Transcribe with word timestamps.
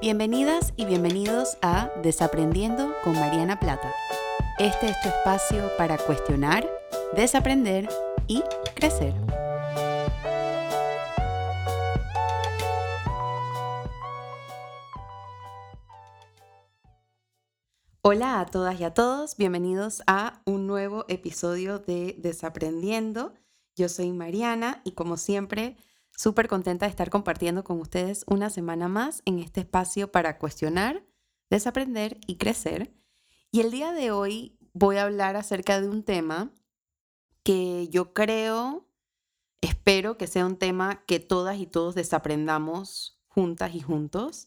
Bienvenidas 0.00 0.72
y 0.76 0.86
bienvenidos 0.86 1.58
a 1.60 1.90
Desaprendiendo 2.02 2.94
con 3.04 3.12
Mariana 3.12 3.60
Plata. 3.60 3.92
Este 4.58 4.86
es 4.86 4.98
tu 5.02 5.10
espacio 5.10 5.70
para 5.76 5.98
cuestionar, 5.98 6.66
desaprender 7.14 7.86
y 8.26 8.42
crecer. 8.74 9.12
Hola 18.00 18.40
a 18.40 18.46
todas 18.46 18.80
y 18.80 18.84
a 18.84 18.94
todos, 18.94 19.36
bienvenidos 19.36 20.02
a 20.06 20.40
un 20.46 20.66
nuevo 20.66 21.04
episodio 21.08 21.78
de 21.78 22.16
Desaprendiendo. 22.16 23.34
Yo 23.76 23.90
soy 23.90 24.12
Mariana 24.12 24.80
y 24.82 24.92
como 24.92 25.18
siempre 25.18 25.76
Súper 26.20 26.48
contenta 26.48 26.84
de 26.84 26.90
estar 26.90 27.08
compartiendo 27.08 27.64
con 27.64 27.80
ustedes 27.80 28.26
una 28.26 28.50
semana 28.50 28.88
más 28.88 29.22
en 29.24 29.38
este 29.38 29.60
espacio 29.60 30.12
para 30.12 30.36
cuestionar, 30.36 31.02
desaprender 31.48 32.18
y 32.26 32.36
crecer. 32.36 32.94
Y 33.50 33.60
el 33.60 33.70
día 33.70 33.92
de 33.92 34.10
hoy 34.10 34.58
voy 34.74 34.98
a 34.98 35.04
hablar 35.04 35.36
acerca 35.36 35.80
de 35.80 35.88
un 35.88 36.02
tema 36.02 36.52
que 37.42 37.88
yo 37.88 38.12
creo, 38.12 38.86
espero 39.62 40.18
que 40.18 40.26
sea 40.26 40.44
un 40.44 40.58
tema 40.58 41.06
que 41.06 41.20
todas 41.20 41.58
y 41.58 41.66
todos 41.66 41.94
desaprendamos 41.94 43.18
juntas 43.28 43.74
y 43.74 43.80
juntos, 43.80 44.44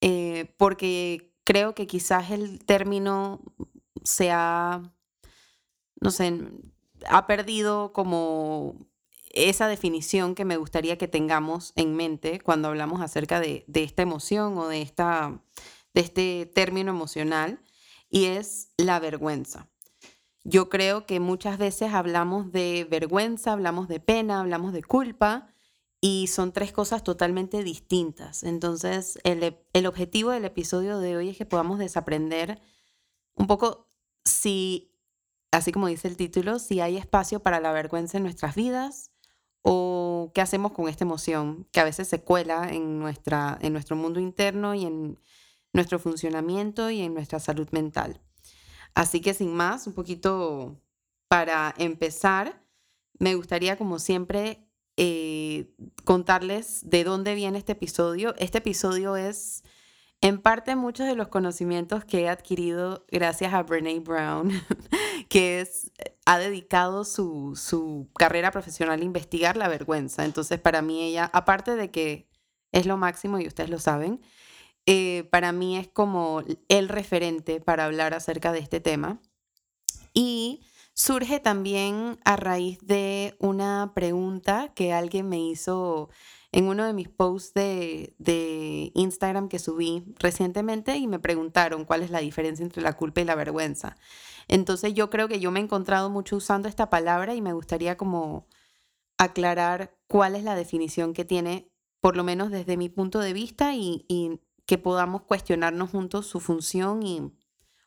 eh, 0.00 0.54
porque 0.56 1.36
creo 1.44 1.74
que 1.74 1.86
quizás 1.86 2.30
el 2.30 2.64
término 2.64 3.42
se 4.04 4.30
ha, 4.30 4.90
no 6.00 6.10
sé, 6.10 6.32
ha 7.06 7.26
perdido 7.26 7.92
como 7.92 8.88
esa 9.34 9.68
definición 9.68 10.34
que 10.34 10.44
me 10.44 10.56
gustaría 10.56 10.98
que 10.98 11.08
tengamos 11.08 11.72
en 11.76 11.94
mente 11.94 12.40
cuando 12.40 12.68
hablamos 12.68 13.00
acerca 13.00 13.40
de, 13.40 13.64
esta 13.74 14.02
emoción 14.02 14.56
o 14.58 14.68
de, 14.68 14.82
esta, 14.82 15.42
de 15.92 16.00
este 16.00 16.46
término 16.46 16.90
emocional, 16.90 17.60
y 18.08 18.26
es 18.26 18.70
la 18.76 19.00
vergüenza. 19.00 19.68
Yo 20.44 20.68
creo 20.68 21.06
que 21.06 21.20
muchas 21.20 21.58
veces 21.58 21.92
hablamos 21.92 22.52
de 22.52 22.86
vergüenza, 22.88 23.52
hablamos 23.52 23.88
de 23.88 24.00
pena, 24.00 24.40
hablamos 24.40 24.72
de 24.72 24.82
culpa, 24.82 25.48
y 26.00 26.26
son 26.26 26.52
tres 26.52 26.72
cosas 26.72 27.02
totalmente 27.02 27.64
distintas. 27.64 28.42
Entonces, 28.42 29.18
el, 29.24 29.56
el 29.72 29.86
objetivo 29.86 30.30
del 30.30 30.44
episodio 30.44 30.98
de 30.98 31.16
hoy 31.16 31.30
es 31.30 31.38
que 31.38 31.46
podamos 31.46 31.78
desaprender 31.78 32.60
un 33.34 33.46
poco 33.46 33.88
si 34.24 34.94
así 35.54 35.72
como 35.72 35.86
dice 35.86 36.08
el 36.08 36.16
título, 36.16 36.58
si 36.58 36.80
hay 36.80 36.96
espacio 36.96 37.40
para 37.40 37.60
la 37.60 37.72
vergüenza 37.72 38.18
en 38.18 38.24
nuestras 38.24 38.54
vidas, 38.54 39.12
¿O 39.66 40.30
qué 40.34 40.42
hacemos 40.42 40.72
con 40.72 40.88
esta 40.88 41.04
emoción 41.04 41.66
que 41.72 41.80
a 41.80 41.84
veces 41.84 42.06
se 42.06 42.20
cuela 42.20 42.68
en, 42.70 42.98
nuestra, 42.98 43.58
en 43.62 43.72
nuestro 43.72 43.96
mundo 43.96 44.20
interno 44.20 44.74
y 44.74 44.84
en 44.84 45.18
nuestro 45.72 45.98
funcionamiento 45.98 46.90
y 46.90 47.00
en 47.00 47.14
nuestra 47.14 47.40
salud 47.40 47.66
mental? 47.70 48.20
Así 48.94 49.22
que 49.22 49.32
sin 49.32 49.54
más, 49.54 49.86
un 49.86 49.94
poquito 49.94 50.82
para 51.28 51.74
empezar, 51.78 52.62
me 53.18 53.34
gustaría 53.36 53.78
como 53.78 53.98
siempre 53.98 54.68
eh, 54.98 55.74
contarles 56.04 56.88
de 56.88 57.02
dónde 57.02 57.34
viene 57.34 57.56
este 57.56 57.72
episodio. 57.72 58.34
Este 58.36 58.58
episodio 58.58 59.16
es 59.16 59.64
en 60.24 60.40
parte 60.40 60.74
muchos 60.74 61.06
de 61.06 61.16
los 61.16 61.28
conocimientos 61.28 62.06
que 62.06 62.22
he 62.22 62.28
adquirido 62.30 63.04
gracias 63.10 63.52
a 63.52 63.62
Brene 63.62 64.00
Brown, 64.00 64.50
que 65.28 65.60
es, 65.60 65.92
ha 66.24 66.38
dedicado 66.38 67.04
su, 67.04 67.56
su, 67.56 68.08
carrera 68.16 68.50
profesional 68.50 69.02
a 69.02 69.04
investigar 69.04 69.58
la 69.58 69.68
vergüenza. 69.68 70.24
Entonces, 70.24 70.58
para 70.58 70.80
mí 70.80 71.02
ella, 71.02 71.28
aparte 71.34 71.76
de 71.76 71.90
que 71.90 72.26
es 72.72 72.86
lo 72.86 72.96
máximo 72.96 73.38
y 73.38 73.46
ustedes 73.46 73.68
lo 73.68 73.78
saben, 73.78 74.22
eh, 74.86 75.28
para 75.30 75.52
mí 75.52 75.76
es 75.76 75.88
como 75.88 76.42
el 76.68 76.88
referente 76.88 77.60
para 77.60 77.84
hablar 77.84 78.14
acerca 78.14 78.50
de 78.50 78.60
este 78.60 78.80
tema. 78.80 79.20
Y 80.14 80.62
surge 80.94 81.38
también 81.38 82.18
a 82.24 82.36
raíz 82.36 82.78
de 82.80 83.36
una 83.40 83.92
pregunta 83.94 84.72
que 84.74 84.94
alguien 84.94 85.28
me 85.28 85.38
hizo 85.38 86.08
en 86.54 86.68
uno 86.68 86.86
de 86.86 86.92
mis 86.92 87.08
posts 87.08 87.52
de, 87.52 88.92
Instagram 88.94 89.48
que 89.48 89.58
subí 89.58 90.04
recientemente 90.20 90.96
y 90.96 91.08
me 91.08 91.18
preguntaron 91.18 91.84
cuál 91.84 92.04
es 92.04 92.10
la 92.10 92.20
diferencia 92.20 92.62
entre 92.62 92.80
la 92.80 92.92
culpa 92.92 93.20
y 93.20 93.24
la 93.24 93.34
vergüenza. 93.34 93.96
Entonces 94.46 94.94
yo 94.94 95.10
creo 95.10 95.26
que 95.26 95.40
yo 95.40 95.50
me 95.50 95.58
he 95.58 95.64
encontrado 95.64 96.10
mucho 96.10 96.36
usando 96.36 96.68
esta 96.68 96.90
palabra 96.90 97.34
y 97.34 97.42
me 97.42 97.52
gustaría 97.52 97.96
como 97.96 98.46
aclarar 99.18 99.96
cuál 100.06 100.36
es 100.36 100.44
la 100.44 100.54
definición 100.54 101.12
que 101.12 101.24
tiene, 101.24 101.72
por 102.00 102.16
lo 102.16 102.22
menos 102.22 102.52
desde 102.52 102.76
mi 102.76 102.88
punto 102.88 103.18
de 103.18 103.32
vista, 103.32 103.74
y, 103.74 104.06
que 104.64 104.78
podamos 104.78 105.22
cuestionarnos 105.22 105.90
juntos 105.90 106.26
su 106.26 106.40
función 106.40 107.02
y 107.02 107.32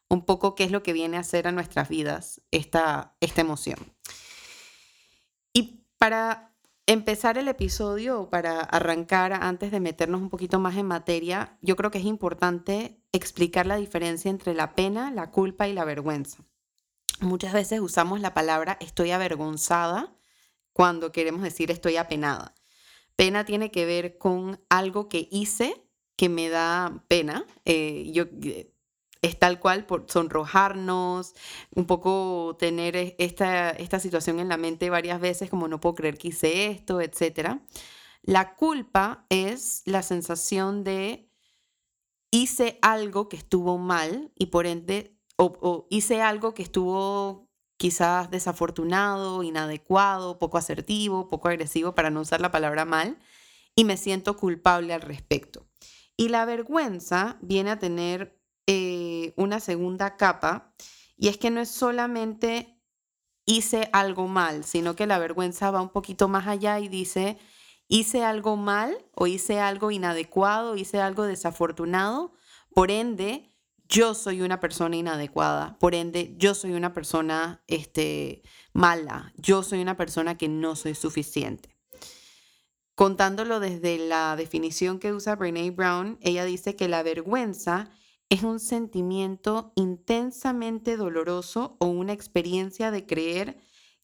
un 0.10 0.26
poco 0.26 0.54
qué 0.56 0.66
es 0.66 0.72
lo 0.72 0.84
que 0.84 0.94
viene 0.94 1.18
a 1.18 1.22
hacer 1.22 1.48
a 1.48 1.52
nuestras 1.52 1.88
vidas 1.88 2.42
esta, 2.52 3.16
esta 3.22 3.42
emoción. 3.42 3.80
Y 5.54 5.86
para 5.98 6.47
empezar 6.88 7.38
el 7.38 7.50
episodio, 7.50 8.30
para 8.30 8.62
arrancar 8.62 9.34
antes 9.34 9.72
de 9.72 9.80
meternos 9.80 10.22
un 10.22 10.30
poquito 10.30 10.58
más 10.60 10.78
en 10.78 10.88
materia, 10.88 11.58
yo 11.62 11.76
creo 11.76 11.92
que 11.92 12.00
es 12.00 12.06
importante 12.06 13.04
explicar 13.12 13.68
la 13.68 13.76
diferencia 13.76 14.32
entre 14.32 14.54
la 14.54 14.74
pena, 14.74 15.12
la 15.12 15.30
culpa 15.30 15.68
y 15.68 15.74
la 15.74 15.86
vergüenza. 15.86 16.44
Muchas 17.20 17.54
veces 17.54 17.82
usamos 17.82 18.22
la 18.22 18.34
palabra 18.34 18.78
estoy 18.80 19.12
avergonzada 19.12 20.16
cuando 20.72 21.12
queremos 21.12 21.42
decir 21.42 21.72
estoy 21.72 21.98
apenada. 21.98 22.56
Pena 23.16 23.44
tiene 23.44 23.70
que 23.70 23.86
ver 23.86 24.18
con 24.18 24.64
algo 24.70 25.10
que 25.10 25.28
hice 25.32 25.84
que 26.16 26.30
me 26.30 26.50
da 26.50 27.04
pena. 27.08 27.46
Eh, 27.66 28.12
yo 28.14 28.26
eh, 28.44 28.72
es 29.22 29.38
tal 29.40 29.60
cual 29.60 29.86
por 29.86 30.06
sonrojarnos, 30.08 31.34
un 31.76 31.86
poco 31.86 32.56
tener 32.60 32.96
e, 32.96 33.16
esta, 33.20 33.70
esta 33.72 34.00
situación 34.00 34.40
en 34.40 34.50
la 34.50 34.58
mente 34.58 34.90
varias 34.90 35.20
veces, 35.20 35.50
como 35.50 35.68
no 35.68 35.80
puedo 35.80 35.96
creer 35.96 36.18
que 36.18 36.30
hice 36.30 36.68
esto, 36.68 37.02
etc. 37.02 37.60
La 38.24 38.56
culpa 38.56 39.26
es 39.30 39.84
la 39.86 40.04
sensación 40.04 40.84
de 40.84 41.28
hice 42.32 42.78
algo 42.82 43.30
que 43.30 43.38
estuvo 43.38 43.78
mal 43.78 44.32
y 44.36 44.48
por 44.48 44.68
ende, 44.68 45.18
o, 45.38 45.88
hice 45.90 46.22
algo 46.22 46.54
que 46.54 46.64
estuvo 46.64 47.48
quizás 47.78 48.32
desafortunado, 48.32 49.44
inadecuado, 49.44 50.40
poco 50.40 50.58
asertivo, 50.58 51.30
poco 51.30 51.48
agresivo, 51.48 51.94
para 51.96 52.10
no 52.10 52.22
usar 52.22 52.42
la 52.42 52.52
palabra 52.52 52.86
mal, 52.86 53.20
y 53.76 53.84
me 53.84 53.98
siento 53.98 54.36
culpable 54.36 54.94
al 54.94 55.02
respecto. 55.02 55.68
Y 56.18 56.30
la 56.30 56.46
vergüenza 56.46 57.38
viene 57.42 57.70
a 57.70 57.80
tener 57.80 58.37
eh, 58.68 59.34
una 59.38 59.60
segunda 59.60 60.18
capa 60.18 60.74
y 61.18 61.30
es 61.30 61.38
que 61.38 61.50
no 61.50 61.62
es 61.62 61.70
solamente 61.70 62.80
hice 63.46 63.90
algo 63.94 64.28
mal, 64.28 64.64
sino 64.66 64.96
que 64.96 65.08
la 65.08 65.18
vergüenza 65.18 65.72
va 65.72 65.82
un 65.82 65.90
poquito 65.90 66.28
más 66.28 66.48
allá 66.48 66.80
y 66.80 66.90
dice 66.90 67.38
hice 67.88 68.24
algo 68.24 68.58
mal 68.58 68.98
o 69.14 69.28
hice 69.28 69.60
algo 69.60 69.92
inadecuado, 69.92 70.76
hice 70.76 71.00
algo 71.00 71.24
desafortunado, 71.24 72.34
por 72.74 72.92
ende 72.92 73.50
yo 73.88 74.14
soy 74.14 74.42
una 74.42 74.60
persona 74.60 74.98
inadecuada, 74.98 75.78
por 75.80 75.96
ende 75.96 76.36
yo 76.38 76.54
soy 76.54 76.74
una 76.74 76.94
persona 76.94 77.64
este, 77.68 78.44
mala, 78.74 79.34
yo 79.38 79.64
soy 79.64 79.82
una 79.82 79.96
persona 79.96 80.38
que 80.38 80.50
no 80.50 80.76
soy 80.76 80.94
suficiente. 80.94 81.78
Contándolo 82.96 83.60
desde 83.60 83.98
la 83.98 84.36
definición 84.36 85.00
que 85.00 85.14
usa 85.14 85.36
Brene 85.36 85.72
Brown, 85.72 86.18
ella 86.22 86.44
dice 86.46 86.76
que 86.76 86.88
la 86.88 87.04
vergüenza 87.04 87.90
es 88.30 88.44
un 88.44 88.60
sentimiento 88.60 89.72
intensamente 89.76 90.98
doloroso 90.98 91.78
o 91.80 91.88
una 91.88 92.14
experiencia 92.14 92.92
de 92.92 93.06
creer 93.06 93.58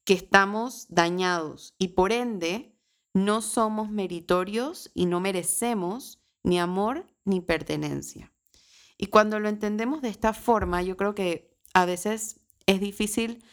que 0.05 0.13
estamos 0.13 0.87
dañados 0.89 1.75
y 1.77 1.89
por 1.89 2.11
ende 2.11 2.75
no 3.13 3.41
somos 3.41 3.89
meritorios 3.89 4.91
y 4.93 5.05
no 5.05 5.19
merecemos 5.19 6.21
ni 6.41 6.59
amor 6.59 7.05
ni 7.25 7.41
pertenencia. 7.41 8.31
Y 8.97 9.07
cuando 9.07 9.39
lo 9.39 9.49
entendemos 9.49 10.01
de 10.01 10.09
esta 10.09 10.33
forma, 10.33 10.81
yo 10.81 10.97
creo 10.97 11.15
que 11.15 11.53
a 11.73 11.85
veces 11.85 12.39
es 12.65 12.79
difícil 12.79 13.43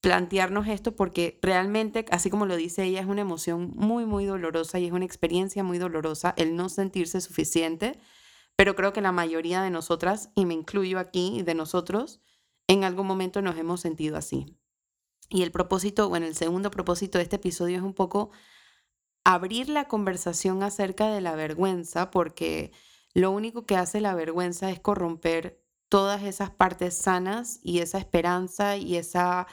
plantearnos 0.00 0.68
esto 0.68 0.94
porque 0.94 1.38
realmente, 1.42 2.04
así 2.10 2.30
como 2.30 2.46
lo 2.46 2.56
dice 2.56 2.84
ella, 2.84 3.00
es 3.00 3.06
una 3.06 3.22
emoción 3.22 3.72
muy, 3.74 4.06
muy 4.06 4.24
dolorosa 4.24 4.78
y 4.78 4.86
es 4.86 4.92
una 4.92 5.04
experiencia 5.04 5.64
muy 5.64 5.78
dolorosa 5.78 6.34
el 6.36 6.56
no 6.56 6.68
sentirse 6.68 7.20
suficiente 7.20 7.98
pero 8.56 8.74
creo 8.74 8.92
que 8.92 9.02
la 9.02 9.12
mayoría 9.12 9.62
de 9.62 9.70
nosotras, 9.70 10.30
y 10.34 10.46
me 10.46 10.54
incluyo 10.54 10.98
aquí, 10.98 11.42
de 11.42 11.54
nosotros, 11.54 12.20
en 12.66 12.84
algún 12.84 13.06
momento 13.06 13.42
nos 13.42 13.56
hemos 13.56 13.80
sentido 13.80 14.16
así. 14.16 14.46
Y 15.28 15.42
el 15.42 15.52
propósito, 15.52 16.08
bueno, 16.08 16.26
el 16.26 16.34
segundo 16.34 16.70
propósito 16.70 17.18
de 17.18 17.24
este 17.24 17.36
episodio 17.36 17.76
es 17.76 17.82
un 17.82 17.94
poco 17.94 18.30
abrir 19.24 19.68
la 19.68 19.88
conversación 19.88 20.62
acerca 20.62 21.08
de 21.08 21.20
la 21.20 21.34
vergüenza, 21.34 22.10
porque 22.10 22.72
lo 23.12 23.30
único 23.30 23.66
que 23.66 23.76
hace 23.76 24.00
la 24.00 24.14
vergüenza 24.14 24.70
es 24.70 24.80
corromper 24.80 25.62
todas 25.88 26.22
esas 26.22 26.50
partes 26.50 26.94
sanas 26.94 27.60
y 27.62 27.80
esa 27.80 27.98
esperanza 27.98 28.76
y 28.76 28.96
esa 28.96 29.46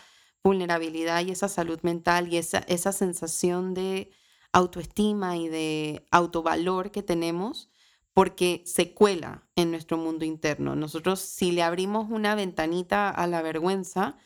vulnerabilidad 0.43 1.25
y 1.25 1.31
esa 1.31 1.47
salud 1.47 1.79
mental 1.81 2.31
y 2.31 2.37
esa, 2.37 2.59
esa 2.59 2.91
sensación 2.91 3.73
de 3.73 4.11
autoestima 4.51 5.37
y 5.37 5.47
de 5.47 6.05
autovalor 6.11 6.91
que 6.91 7.01
tenemos 7.01 7.71
porque 8.13 8.61
se 8.65 8.93
cuela 8.93 9.47
en 9.55 9.71
nuestro 9.71 9.97
mundo 9.97 10.25
interno. 10.25 10.75
Nosotros 10.75 11.19
si 11.19 11.51
le 11.51 11.63
abrimos 11.63 12.09
una 12.09 12.35
ventanita 12.35 13.09
a 13.09 13.27
la 13.27 13.41
vergüenza, 13.41 14.17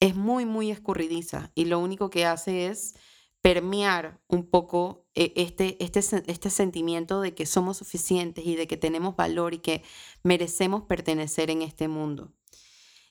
es 0.00 0.14
muy, 0.14 0.44
muy 0.44 0.70
escurridiza 0.70 1.50
y 1.54 1.64
lo 1.64 1.78
único 1.78 2.10
que 2.10 2.26
hace 2.26 2.66
es 2.66 2.94
permear 3.42 4.20
un 4.26 4.50
poco 4.50 5.06
eh, 5.14 5.32
este, 5.36 5.82
este, 5.82 6.00
este 6.26 6.50
sentimiento 6.50 7.20
de 7.20 7.34
que 7.34 7.46
somos 7.46 7.76
suficientes 7.78 8.44
y 8.44 8.56
de 8.56 8.66
que 8.66 8.76
tenemos 8.76 9.14
valor 9.16 9.54
y 9.54 9.58
que 9.58 9.84
merecemos 10.22 10.82
pertenecer 10.82 11.50
en 11.50 11.62
este 11.62 11.88
mundo. 11.88 12.32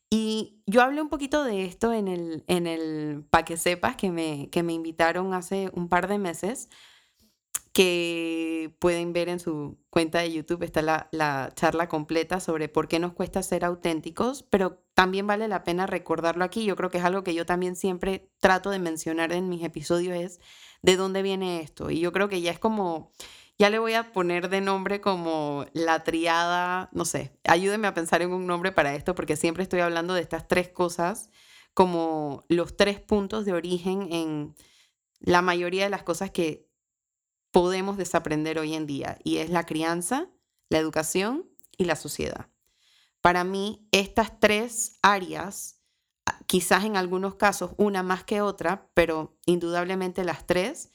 Y 0.10 0.62
yo 0.66 0.82
hablé 0.82 1.02
un 1.02 1.10
poquito 1.10 1.44
de 1.44 1.66
esto 1.66 1.92
en 1.94 2.08
el, 2.08 2.44
en 2.48 2.68
el 2.68 3.26
Pa' 3.30 3.44
que 3.44 3.58
sepas 3.58 3.96
que 3.96 4.12
me, 4.12 4.50
que 4.50 4.62
me 4.62 4.74
invitaron 4.74 5.34
hace 5.34 5.72
un 5.74 5.90
par 5.90 6.08
de 6.08 6.20
meses, 6.20 6.70
que 7.74 8.74
pueden 8.80 9.12
ver 9.12 9.28
en 9.28 9.40
su 9.40 9.78
cuenta 9.90 10.20
de 10.20 10.32
YouTube, 10.32 10.64
está 10.64 10.82
la, 10.82 11.10
la, 11.12 11.52
charla 11.56 11.90
completa 11.90 12.40
sobre 12.40 12.70
por 12.70 12.88
qué 12.88 13.00
nos 13.00 13.12
cuesta 13.12 13.44
ser 13.44 13.66
auténticos, 13.66 14.44
pero 14.44 14.82
también 14.94 15.28
vale 15.28 15.50
la 15.50 15.66
pena 15.66 15.86
recordarlo 15.86 16.46
aquí. 16.46 16.64
Yo 16.64 16.78
creo 16.78 16.90
que 16.90 17.00
es 17.00 17.04
algo 17.04 17.24
que 17.26 17.34
yo 17.34 17.46
también 17.46 17.76
siempre 17.76 18.30
trato 18.40 18.70
de 18.70 18.80
mencionar 18.80 19.34
en 19.34 19.50
mis 19.50 19.62
episodios, 19.64 20.16
es 20.16 20.40
de 20.84 20.96
dónde 20.96 21.22
viene 21.22 21.62
esto. 21.62 21.92
Y 21.92 22.00
yo 22.00 22.14
creo 22.14 22.30
que 22.30 22.40
ya 22.40 22.52
es 22.52 22.60
como, 22.60 23.12
ya 23.58 23.70
le 23.70 23.80
voy 23.80 23.94
a 23.94 24.14
poner 24.14 24.50
de 24.50 24.62
nombre 24.62 25.02
como 25.02 25.66
la 25.74 26.04
triada, 26.04 26.90
no 26.94 27.04
sé, 27.04 27.38
ayúdenme 27.44 27.88
a 27.88 27.94
pensar 27.94 28.22
en 28.22 28.32
un 28.32 28.48
nombre 28.48 28.72
para 28.72 28.96
esto, 28.96 29.16
porque 29.16 29.36
siempre 29.36 29.64
estoy 29.64 29.82
hablando 29.82 30.14
de 30.14 30.22
estas 30.22 30.48
tres 30.48 30.70
cosas 30.70 31.30
como 31.74 32.46
los 32.48 32.78
tres 32.78 33.02
puntos 33.02 33.44
de 33.44 33.52
origen 33.52 34.08
en 34.14 34.56
la 35.20 35.42
mayoría 35.42 35.84
de 35.84 35.90
las 35.90 36.04
cosas 36.04 36.32
que 36.32 36.65
podemos 37.56 37.96
desaprender 37.96 38.60
hoy 38.60 38.74
en 38.74 38.86
día 38.86 39.18
y 39.24 39.38
es 39.38 39.50
la 39.50 39.66
crianza, 39.66 40.28
la 40.68 40.78
educación 40.78 41.50
y 41.78 41.86
la 41.86 41.96
sociedad. 41.96 42.50
Para 43.22 43.46
mí, 43.46 43.88
estas 43.94 44.42
tres 44.42 45.00
áreas, 45.02 45.80
ah, 46.26 46.38
quizás 46.48 46.84
en 46.84 46.98
algunos 46.98 47.36
casos 47.36 47.72
una 47.78 48.04
más 48.04 48.26
que 48.26 48.42
otra, 48.42 48.90
pero 48.94 49.38
indudablemente 49.46 50.26
las 50.26 50.46
tres, 50.46 50.90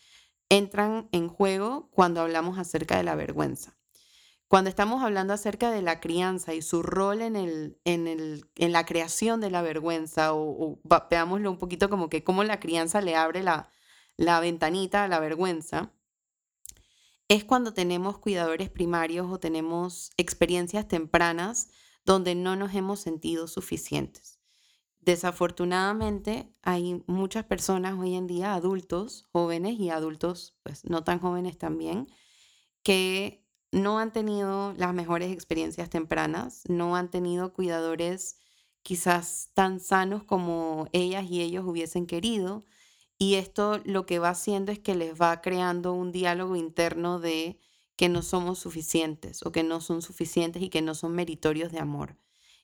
entran 0.51 1.09
en 1.13 1.29
juego 1.29 1.89
cuando 1.93 2.21
hablamos 2.21 2.59
acerca 2.59 2.99
de 2.99 3.05
la 3.05 3.15
vergüenza. 3.15 3.79
Cuando 4.47 4.69
estamos 4.69 5.03
hablando 5.03 5.33
acerca 5.33 5.71
de 5.71 5.81
la 5.81 5.99
crianza 5.99 6.53
y 6.53 6.61
su 6.61 6.83
rol 6.83 7.23
en, 7.23 7.37
el, 7.37 7.81
en, 7.87 8.07
el, 8.07 8.51
en 8.57 8.73
la 8.73 8.85
creación 8.85 9.41
de 9.41 9.49
la 9.49 9.63
vergüenza, 9.63 10.35
o, 10.35 10.79
veámoslo 11.09 11.53
un 11.53 11.57
poquito 11.57 11.89
como 11.89 12.11
que 12.11 12.23
cómo 12.23 12.45
la 12.45 12.61
crianza 12.61 13.01
le 13.01 13.17
abre 13.17 13.43
la, 13.43 13.71
la 14.19 14.41
ventanita 14.41 15.05
a 15.05 15.09
la 15.09 15.21
vergüenza, 15.21 15.95
es 17.31 17.45
cuando 17.45 17.73
tenemos 17.73 18.19
cuidadores 18.19 18.71
primarios 18.71 19.31
o 19.31 19.39
tenemos 19.39 20.11
experiencias 20.17 20.89
tempranas 20.89 21.71
donde 22.05 22.35
no 22.35 22.57
nos 22.57 22.75
hemos 22.75 22.99
sentido 22.99 23.47
suficientes. 23.47 24.41
Desafortunadamente 24.99 26.53
hay 26.63 27.05
muchas 27.07 27.45
personas 27.45 27.97
hoy 27.97 28.17
en 28.17 28.27
día, 28.27 28.53
adultos, 28.55 29.29
jóvenes 29.31 29.79
y 29.79 29.91
adultos 29.91 30.59
pues 30.65 30.85
no 30.85 31.05
tan 31.05 31.21
jóvenes 31.21 31.57
también, 31.57 32.09
que 32.83 33.47
no 33.71 34.01
han 34.01 34.13
tenido 34.13 34.75
las 34.77 34.93
mejores 34.93 35.31
experiencias 35.31 35.89
tempranas, 35.89 36.65
no 36.69 36.97
han 36.97 37.13
tenido 37.13 37.53
cuidadores 37.53 38.39
quizás 38.83 39.53
tan 39.55 39.79
sanos 39.79 40.25
como 40.25 40.89
ellas 40.91 41.31
y 41.31 41.43
ellos 41.43 41.65
hubiesen 41.65 42.09
querido, 42.09 42.65
y 43.23 43.35
esto 43.35 43.83
lo 43.85 44.07
que 44.07 44.19
va 44.19 44.31
haciendo 44.31 44.73
es 44.73 44.79
que 44.79 44.95
les 44.95 45.21
va 45.21 45.43
creando 45.43 45.93
un 45.93 46.11
diálogo 46.11 46.57
interno 46.57 47.21
de 47.21 47.61
que 47.95 48.09
no 48.09 48.23
somos 48.23 48.59
suficientes 48.59 49.45
o 49.45 49.53
que 49.53 49.63
no 49.63 49.83
son 49.83 50.01
suficientes 50.01 50.63
y 50.63 50.71
que 50.71 50.81
no 50.81 50.95
son 50.95 51.13
meritorios 51.13 51.71
de 51.71 51.81
amor. 51.81 52.17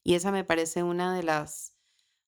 Y 0.03 0.15
esa 0.15 0.33
me 0.33 0.45
parece 0.45 0.83
una 0.83 1.15
de 1.15 1.23
las, 1.23 1.75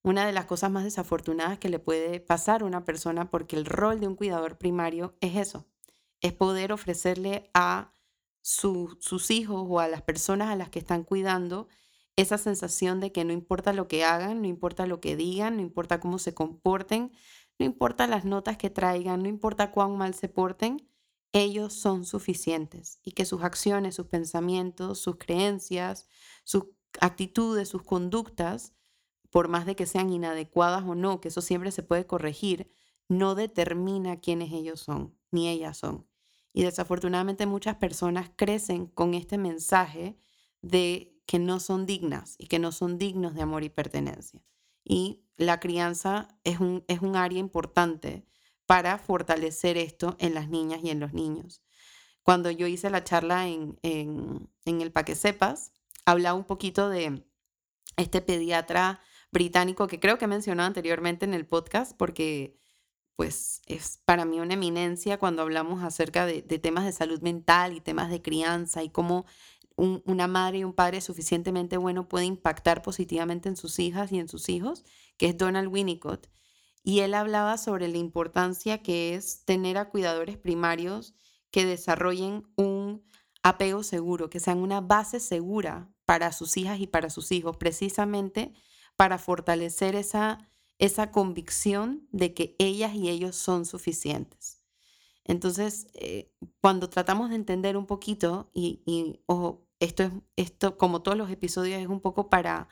una 0.03 0.27
de 0.27 0.33
las 0.33 0.45
cosas 0.45 0.71
más 0.71 0.85
desafortunadas 0.85 1.59
que 1.59 1.71
le 1.71 1.79
puede 1.79 2.21
pasar 2.21 2.61
a 2.61 2.67
una 2.67 2.85
persona 2.85 3.31
porque 3.31 3.57
el 3.57 3.65
rol 3.65 3.99
de 3.99 4.09
un 4.09 4.15
cuidador 4.15 4.59
primario 4.59 5.17
es 5.23 5.37
eso, 5.37 5.65
es 6.21 6.35
poder 6.35 6.71
ofrecerle 6.71 7.49
a 7.55 7.95
sus 8.43 9.31
hijos 9.31 9.65
o 9.67 9.81
a 9.81 9.89
las 9.89 10.03
personas 10.03 10.51
a 10.51 10.57
las 10.57 10.69
que 10.69 10.81
están 10.81 11.03
cuidando 11.03 11.67
esa 12.19 12.37
sensación 12.37 12.99
de 12.99 13.13
que 13.13 13.25
no 13.25 13.33
importa 13.33 13.73
lo 13.73 13.87
que 13.87 14.05
hagan, 14.05 14.43
no 14.43 14.49
importa 14.49 14.87
lo 14.87 15.01
que 15.01 15.15
digan, 15.15 15.57
no 15.57 15.63
importa 15.63 16.01
cómo 16.01 16.19
se 16.19 16.35
comporten, 16.35 17.13
no 17.59 17.67
importa 17.67 18.07
las 18.07 18.25
notas 18.25 18.57
que 18.57 18.71
traigan, 18.71 19.23
no 19.23 19.29
importa 19.29 19.73
cuán 19.73 19.97
mal 19.97 20.15
se 20.15 20.29
porten, 20.29 20.89
ellos 21.33 21.75
son 21.75 22.05
suficientes 22.05 23.01
y 23.03 23.13
que 23.13 23.25
sus 23.25 23.43
acciones, 23.43 23.95
sus 23.97 24.07
pensamientos, 24.07 24.99
sus 24.99 25.17
creencias, 25.17 26.09
sus 26.45 26.67
actitudes, 27.01 27.69
sus 27.69 27.83
conductas, 27.83 28.75
por 29.31 29.49
más 29.49 29.67
de 29.67 29.77
que 29.77 29.87
sean 29.87 30.11
inadecuadas 30.11 30.85
o 30.85 30.95
no, 30.95 31.21
que 31.21 31.29
eso 31.29 31.43
siempre 31.43 31.71
se 31.71 31.83
puede 31.83 32.07
corregir, 32.07 32.71
no 33.09 33.35
determina 33.35 34.21
quiénes 34.21 34.53
ellos 34.53 34.81
son, 34.81 35.15
ni 35.31 35.49
ellas 35.49 35.77
son. 35.77 36.07
Y 36.55 36.63
desafortunadamente 36.63 37.47
muchas 37.47 37.77
personas 37.77 38.31
crecen 38.37 38.87
con 38.87 39.15
este 39.15 39.37
mensaje 39.37 40.19
de 40.63 41.21
que 41.27 41.39
no 41.39 41.61
son 41.61 41.85
dignas 41.85 42.37
y 42.39 42.47
que 42.47 42.59
no 42.59 42.73
son 42.73 42.99
dignos 42.99 43.35
de 43.35 43.43
amor 43.43 43.65
y 43.65 43.69
pertenencia 43.69 44.43
y 44.89 45.23
la 45.37 45.61
crianza 45.61 46.29
es 46.43 46.59
un, 46.59 46.85
es 46.89 47.01
un 47.01 47.15
área 47.15 47.39
importante 47.39 48.27
para 48.67 48.99
fortalecer 48.99 49.77
esto 49.77 50.17
en 50.19 50.35
las 50.35 50.49
niñas 50.49 50.81
y 50.83 50.91
en 50.91 50.99
los 50.99 51.13
niños. 51.13 51.63
Cuando 52.23 52.51
yo 52.51 52.67
hice 52.67 52.91
la 52.91 53.05
charla 53.05 53.47
en, 53.47 53.79
en, 53.83 54.81
el 54.81 54.93
Pa' 54.93 55.05
que 55.05 55.15
sepas, 55.15 55.73
hablaba 56.05 56.37
un 56.37 56.45
poquito 56.45 56.89
de 56.89 57.25
este 57.97 58.21
pediatra 58.21 59.01
británico 59.31 59.87
que 59.87 60.01
creo 60.01 60.19
que 60.19 60.25
he 60.25 60.29
mencionado 60.29 60.67
anteriormente 60.67 61.25
en 61.25 61.35
el 61.35 61.47
podcast 61.47 61.97
porque 61.97 62.59
pues 63.17 63.63
es 63.67 63.99
para 64.05 64.25
mí 64.25 64.41
una 64.41 64.55
eminencia 64.55 65.19
cuando 65.19 65.43
hablamos 65.43 65.83
acerca 65.83 66.25
de 66.25 66.43
temas 66.43 66.85
de 66.85 66.93
salud 66.93 67.21
mental 67.21 67.73
y 67.73 67.81
temas 67.81 68.11
de 68.11 68.23
crianza 68.23 68.83
y 68.83 68.91
cómo 68.91 69.27
una 69.79 70.27
madre 70.27 70.59
y 70.59 70.65
un 70.65 70.73
padre 70.73 71.01
suficientemente 71.01 71.77
bueno 71.77 72.09
puede 72.09 72.25
impactar 72.25 72.83
positivamente 72.83 73.49
en 73.49 73.57
sus 73.57 73.79
hijas 73.79 74.13
y 74.13 74.19
en 74.19 74.29
sus 74.29 74.49
hijos, 74.49 74.85
que 75.17 75.27
es 75.27 75.39
Donald 75.39 75.69
Winnicott. 75.69 76.29
Y 76.83 77.01
él 77.01 77.15
hablaba 77.15 77.59
sobre 77.59 77.89
la 77.89 77.99
importancia 77.99 78.83
que 78.83 79.15
es 79.15 79.45
tener 79.45 79.79
a 79.79 79.89
cuidadores 79.89 80.37
primarios 80.37 81.15
que 81.51 81.65
desarrollen 81.65 82.51
un 82.57 83.05
apego 83.43 83.83
seguro, 83.83 84.31
que 84.31 84.41
sean 84.41 84.59
una 84.59 84.81
base 84.81 85.21
segura 85.21 85.91
para 86.05 86.33
sus 86.33 86.57
hijas 86.57 86.81
y 86.81 86.87
para 86.87 87.11
sus 87.11 87.31
hijos, 87.33 87.57
precisamente 87.57 88.55
para 88.97 89.19
fortalecer 89.19 89.95
esa, 89.95 90.51
esa 90.79 91.13
convicción 91.13 92.09
de 92.11 92.35
que 92.35 92.57
ellas 92.59 92.95
y 92.95 93.09
ellos 93.09 93.37
son 93.37 93.65
suficientes. 93.65 94.65
Entonces, 95.25 95.87
eh, 95.93 96.33
cuando 96.61 96.89
tratamos 96.89 97.29
de 97.29 97.37
entender 97.37 97.77
un 97.77 97.87
poquito, 97.87 98.51
y, 98.55 98.83
y 98.87 99.21
ojo, 99.27 99.68
esto 99.81 100.05
es, 100.05 100.13
esto, 100.37 100.77
como 100.77 101.03
todos 101.03 101.17
los 101.17 101.31
episodios, 101.31 101.81
es 101.81 101.89
un 101.89 102.01
poco 102.01 102.29
para 102.29 102.69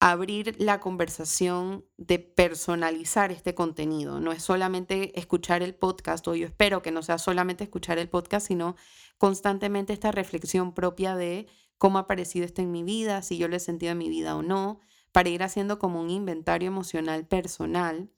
abrir 0.00 0.56
la 0.58 0.80
conversación 0.80 1.84
de 1.98 2.18
personalizar 2.18 3.30
este 3.30 3.54
contenido. 3.54 4.18
No 4.18 4.32
es 4.32 4.42
solamente 4.42 5.18
escuchar 5.18 5.62
el 5.62 5.74
podcast, 5.74 6.26
o 6.26 6.34
yo 6.34 6.46
espero 6.46 6.80
que 6.80 6.90
no 6.90 7.02
sea 7.02 7.18
solamente 7.18 7.64
escuchar 7.64 7.98
el 7.98 8.08
podcast, 8.08 8.46
sino 8.46 8.76
constantemente 9.18 9.92
esta 9.92 10.10
reflexión 10.10 10.72
propia 10.72 11.14
de 11.16 11.48
cómo 11.76 11.98
ha 11.98 12.02
aparecido 12.02 12.46
esto 12.46 12.62
en 12.62 12.72
mi 12.72 12.82
vida, 12.82 13.20
si 13.20 13.36
yo 13.36 13.46
lo 13.46 13.56
he 13.56 13.60
sentido 13.60 13.92
en 13.92 13.98
mi 13.98 14.08
vida 14.08 14.36
o 14.36 14.42
no, 14.42 14.80
para 15.12 15.28
ir 15.28 15.42
haciendo 15.42 15.78
como 15.78 16.00
un 16.00 16.08
inventario 16.08 16.68
emocional 16.68 17.26
personal. 17.26 18.10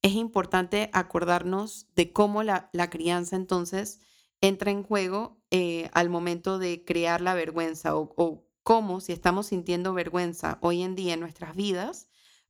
Es 0.00 0.12
importante 0.12 0.88
acordarnos 0.94 1.88
de 1.94 2.12
cómo 2.12 2.42
la, 2.42 2.70
la 2.72 2.88
crianza 2.88 3.36
entonces 3.36 4.00
entra 4.40 4.70
en 4.70 4.82
juego 4.82 5.42
eh, 5.58 5.88
al 5.94 6.10
momento 6.10 6.58
de 6.58 6.84
crear 6.84 7.22
la 7.22 7.32
vergüenza 7.32 7.96
o, 7.96 8.12
o 8.18 8.46
cómo 8.62 9.00
si 9.00 9.14
estamos 9.14 9.46
sintiendo 9.46 9.94
vergüenza 9.94 10.58
hoy 10.60 10.82
en 10.82 10.94
día 10.94 11.14
en 11.14 11.20
nuestras 11.20 11.56
vidas 11.56 12.08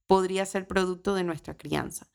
podría 0.09 0.45
ser 0.45 0.67
producto 0.67 1.15
de 1.15 1.23
nuestra 1.23 1.57
crianza. 1.57 2.09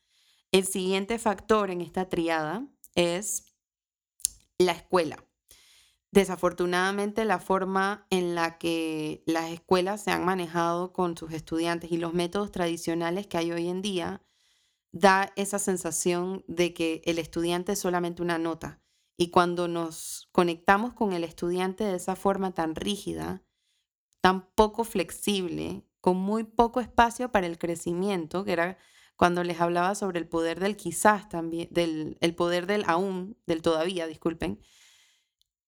El 0.51 0.65
siguiente 0.65 1.17
factor 1.17 1.71
en 1.71 1.79
esta 1.79 2.09
triada 2.09 2.67
es 2.93 3.45
la 4.57 4.73
escuela. 4.73 5.23
Desafortunadamente, 6.11 7.23
la 7.23 7.39
forma 7.39 8.05
en 8.09 8.35
la 8.35 8.57
que 8.57 9.23
las 9.25 9.49
escuelas 9.49 10.01
se 10.01 10.11
han 10.11 10.25
manejado 10.25 10.91
con 10.91 11.15
sus 11.15 11.31
estudiantes 11.31 11.89
y 11.93 11.97
los 11.99 12.13
métodos 12.13 12.51
tradicionales 12.51 13.27
que 13.27 13.37
hay 13.37 13.53
hoy 13.53 13.69
en 13.69 13.81
día 13.81 14.21
da 14.91 15.31
esa 15.37 15.57
sensación 15.57 16.43
de 16.49 16.73
que 16.73 17.01
el 17.05 17.17
estudiante 17.17 17.71
es 17.71 17.79
solamente 17.79 18.21
una 18.21 18.37
nota 18.37 18.81
y 19.21 19.27
cuando 19.27 19.67
nos 19.67 20.29
conectamos 20.31 20.93
con 20.93 21.13
el 21.13 21.23
estudiante 21.23 21.83
de 21.83 21.95
esa 21.95 22.15
forma 22.15 22.55
tan 22.55 22.73
rígida, 22.73 23.43
tan 24.19 24.49
poco 24.55 24.83
flexible, 24.83 25.85
con 25.99 26.17
muy 26.17 26.43
poco 26.43 26.81
espacio 26.81 27.31
para 27.31 27.45
el 27.45 27.59
crecimiento, 27.59 28.43
que 28.43 28.53
era 28.53 28.79
cuando 29.17 29.43
les 29.43 29.61
hablaba 29.61 29.93
sobre 29.93 30.17
el 30.17 30.27
poder 30.27 30.59
del 30.59 30.75
quizás 30.75 31.29
también, 31.29 31.67
del 31.69 32.17
el 32.19 32.33
poder 32.33 32.65
del 32.65 32.83
aún, 32.87 33.37
del 33.45 33.61
todavía, 33.61 34.07
disculpen, 34.07 34.59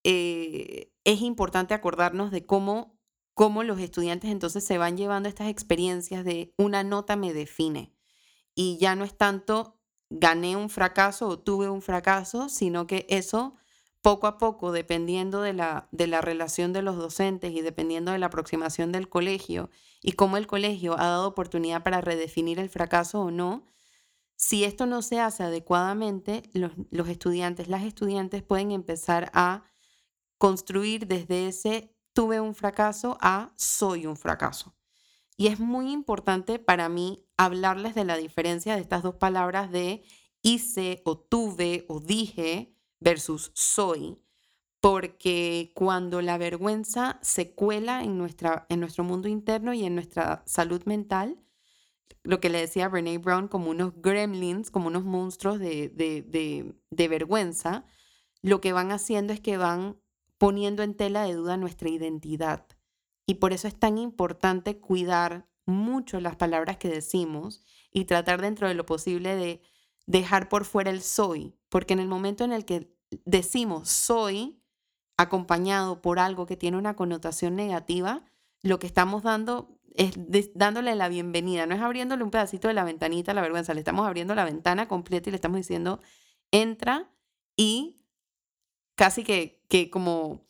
eh, 0.04 0.92
es 1.04 1.22
importante 1.22 1.76
acordarnos 1.76 2.32
de 2.32 2.48
cómo, 2.48 3.00
cómo 3.36 3.62
los 3.62 3.80
estudiantes 3.80 4.32
entonces 4.32 4.64
se 4.64 4.80
van 4.80 4.98
llevando 4.98 5.30
estas 5.30 5.50
experiencias 5.50 6.26
de 6.26 6.56
una 6.58 6.84
nota 6.84 7.16
me 7.18 7.34
define. 7.34 7.94
Y 8.56 8.80
ya 8.80 8.96
no 8.96 9.06
es 9.06 9.16
tanto 9.16 9.80
gané 10.14 10.56
un 10.56 10.70
fracaso 10.70 11.28
o 11.28 11.40
tuve 11.40 11.70
un 11.70 11.82
fracaso, 11.82 12.48
sino 12.48 12.86
que 12.88 13.06
eso 13.10 13.56
poco 14.02 14.28
a 14.28 14.38
poco, 14.38 14.72
dependiendo 14.72 15.42
de 15.42 15.54
la, 15.54 15.88
de 15.92 16.08
la 16.08 16.22
relación 16.22 16.74
de 16.74 16.82
los 16.82 16.98
docentes 16.98 17.54
y 17.54 17.62
dependiendo 17.62 18.12
de 18.12 18.20
la 18.20 18.28
aproximación 18.28 18.92
del 18.92 19.10
colegio 19.10 19.70
y 20.02 20.12
cómo 20.12 20.38
el 20.38 20.46
colegio 20.46 20.94
ha 20.94 21.08
dado 21.08 21.28
oportunidad 21.28 21.84
para 21.84 22.02
redefinir 22.02 22.60
el 22.60 22.70
fracaso 22.70 23.22
o 23.22 23.32
no, 23.32 23.66
si 24.36 24.66
esto 24.66 24.86
no 24.86 25.02
se 25.02 25.20
hace 25.20 25.44
adecuadamente, 25.44 26.44
los, 26.54 26.74
los 26.92 27.08
estudiantes, 27.08 27.70
las 27.70 27.84
estudiantes 27.84 28.44
pueden 28.44 28.72
empezar 28.72 29.32
a 29.34 29.64
construir 30.38 31.08
desde 31.08 31.48
ese 31.48 31.96
tuve 32.14 32.40
un 32.40 32.54
fracaso 32.54 33.18
a 33.22 33.54
soy 33.56 34.06
un 34.06 34.18
fracaso. 34.18 34.76
Y 35.38 35.48
es 35.48 35.60
muy 35.60 35.92
importante 35.92 36.60
para 36.60 36.90
mí 36.90 37.26
hablarles 37.38 37.96
de 37.96 38.06
la 38.06 38.18
diferencia 38.18 38.76
de 38.76 38.82
estas 38.82 39.04
dos 39.04 39.16
palabras 39.16 39.72
de 39.72 40.04
hice 40.42 41.02
o 41.06 41.18
tuve 41.18 41.86
o 41.88 42.00
dije 42.00 42.76
versus 43.00 43.52
soy, 43.56 44.20
porque 44.80 45.72
cuando 45.76 46.22
la 46.22 46.38
vergüenza 46.38 47.20
se 47.22 47.54
cuela 47.54 48.04
en, 48.04 48.18
nuestra, 48.18 48.66
en 48.70 48.80
nuestro 48.80 49.04
mundo 49.04 49.28
interno 49.28 49.74
y 49.74 49.86
en 49.86 49.96
nuestra 49.96 50.44
salud 50.46 50.84
mental, 50.86 51.40
lo 52.24 52.40
que 52.40 52.50
le 52.50 52.60
decía 52.60 52.88
Brene 52.88 53.18
Brown 53.18 53.48
como 53.48 53.70
unos 53.70 53.94
gremlins, 54.02 54.72
como 54.72 54.88
unos 54.88 55.04
monstruos 55.04 55.60
de, 55.60 55.90
de, 55.90 56.76
de 56.90 57.08
vergüenza, 57.08 57.86
lo 58.42 58.62
que 58.62 58.74
van 58.74 58.92
haciendo 58.92 59.34
es 59.34 59.42
que 59.42 59.58
van 59.58 59.98
poniendo 60.38 60.84
en 60.84 60.96
tela 60.96 61.24
de 61.24 61.34
duda 61.34 61.58
nuestra 61.58 61.90
identidad. 61.90 62.66
Y 63.26 63.36
por 63.36 63.54
eso 63.54 63.68
es 63.68 63.78
tan 63.78 63.98
importante 63.98 64.80
cuidar 64.80 65.48
mucho 65.66 66.20
las 66.20 66.36
palabras 66.36 66.78
que 66.78 66.90
decimos 66.90 67.62
y 67.92 68.06
tratar 68.06 68.42
dentro 68.42 68.68
de 68.68 68.74
lo 68.74 68.86
posible 68.86 69.36
de 69.36 69.62
dejar 70.06 70.50
por 70.50 70.66
fuera 70.66 70.92
el 70.92 71.02
soy, 71.02 71.56
porque 71.70 71.94
en 71.94 72.00
el 72.00 72.08
momento 72.08 72.44
en 72.44 72.52
el 72.52 72.66
que 72.66 72.94
decimos 73.26 73.90
soy 73.90 74.60
acompañado 75.16 76.02
por 76.02 76.20
algo 76.20 76.46
que 76.46 76.58
tiene 76.58 76.78
una 76.78 76.96
connotación 76.96 77.56
negativa, 77.56 78.26
lo 78.62 78.80
que 78.80 78.88
estamos 78.88 79.24
dando 79.24 79.80
es 79.96 80.16
dándole 80.56 80.96
la 80.96 81.08
bienvenida, 81.08 81.66
no 81.68 81.76
es 81.76 81.82
abriéndole 81.82 82.24
un 82.24 82.32
pedacito 82.32 82.68
de 82.68 82.74
la 82.74 82.84
ventanita 82.84 83.32
a 83.32 83.36
la 83.36 83.42
vergüenza, 83.42 83.74
le 83.74 83.80
estamos 83.80 84.08
abriendo 84.08 84.34
la 84.34 84.46
ventana 84.46 84.88
completa 84.88 85.30
y 85.30 85.32
le 85.32 85.36
estamos 85.36 85.58
diciendo, 85.58 86.00
entra 86.52 87.12
y 87.56 88.04
casi 88.96 89.24
que, 89.24 89.64
que 89.70 89.90
como 89.92 90.48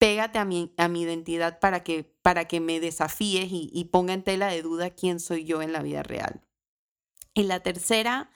pégate 0.00 0.38
a 0.38 0.46
mi, 0.46 0.72
a 0.78 0.88
mi 0.88 1.02
identidad 1.02 1.60
para 1.60 1.84
que, 1.84 2.04
para 2.22 2.48
que 2.48 2.58
me 2.58 2.80
desafíes 2.80 3.48
y, 3.50 3.84
ponga 3.92 4.14
en 4.14 4.24
tela 4.24 4.46
de 4.46 4.62
duda 4.62 4.94
quién 4.94 5.20
soy 5.20 5.44
yo 5.44 5.60
en 5.60 5.74
la 5.74 5.82
vida 5.82 6.02
real. 6.02 6.42
Y 7.34 7.42
la 7.42 7.60
tercera, 7.60 8.30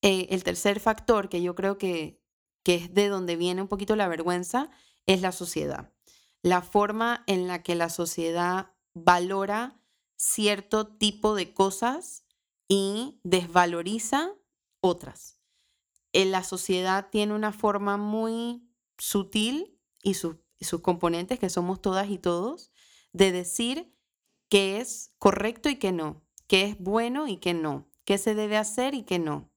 eh, 0.00 0.28
el 0.30 0.44
tercer 0.44 0.78
factor 0.78 1.28
que 1.28 1.42
yo 1.42 1.56
creo 1.56 1.76
que, 1.76 2.22
que 2.62 2.76
es 2.76 2.94
de 2.94 3.08
donde 3.08 3.34
viene 3.34 3.60
un 3.60 3.66
poquito 3.66 3.96
la 3.96 4.06
vergüenza, 4.06 4.70
es 5.06 5.20
la 5.20 5.32
sociedad. 5.32 5.92
La 6.42 6.62
forma 6.62 7.24
en 7.26 7.48
la 7.48 7.64
que 7.64 7.74
la 7.74 7.88
sociedad 7.88 8.70
valora 8.94 9.82
cierto 10.14 10.86
tipo 10.86 11.34
de 11.34 11.52
cosas 11.52 12.24
y 12.68 13.18
desvaloriza 13.24 14.34
otras. 14.80 15.40
En 16.12 16.30
la 16.30 16.44
sociedad 16.44 17.08
tiene 17.10 17.34
una 17.34 17.52
forma 17.52 17.96
muy 17.96 18.70
sutil 18.98 19.80
y, 20.00 20.14
sus 20.64 20.80
componentes, 20.80 21.38
que 21.38 21.50
somos 21.50 21.80
todas 21.80 22.10
y 22.10 22.18
todos, 22.18 22.72
de 23.12 23.32
decir 23.32 23.94
qué 24.48 24.78
es 24.78 25.14
correcto 25.18 25.68
y 25.68 25.76
qué 25.76 25.92
no, 25.92 26.26
qué 26.46 26.64
es 26.64 26.78
bueno 26.78 27.28
y 27.28 27.38
qué 27.38 27.54
no, 27.54 27.88
qué 28.04 28.18
se 28.18 28.34
debe 28.34 28.56
hacer 28.56 28.94
y 28.94 29.02
qué 29.02 29.18
no. 29.18 29.50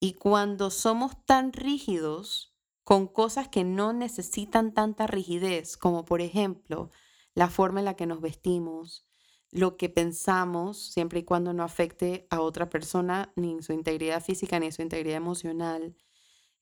Y 0.00 0.14
cuando 0.14 0.70
somos 0.70 1.24
tan 1.24 1.52
rígidos 1.52 2.54
con 2.84 3.06
cosas 3.06 3.48
que 3.48 3.64
no 3.64 3.92
necesitan 3.92 4.72
tanta 4.72 5.06
rigidez, 5.06 5.76
como 5.76 6.04
por 6.04 6.20
ejemplo 6.20 6.90
la 7.34 7.48
forma 7.50 7.80
en 7.80 7.84
la 7.84 7.94
que 7.94 8.06
nos 8.06 8.20
vestimos, 8.20 9.06
lo 9.50 9.76
que 9.76 9.88
pensamos, 9.88 10.90
siempre 10.92 11.20
y 11.20 11.24
cuando 11.24 11.52
no 11.52 11.62
afecte 11.62 12.26
a 12.30 12.40
otra 12.40 12.68
persona, 12.68 13.32
ni 13.36 13.62
su 13.62 13.72
integridad 13.72 14.22
física, 14.22 14.58
ni 14.58 14.72
su 14.72 14.82
integridad 14.82 15.16
emocional, 15.16 15.96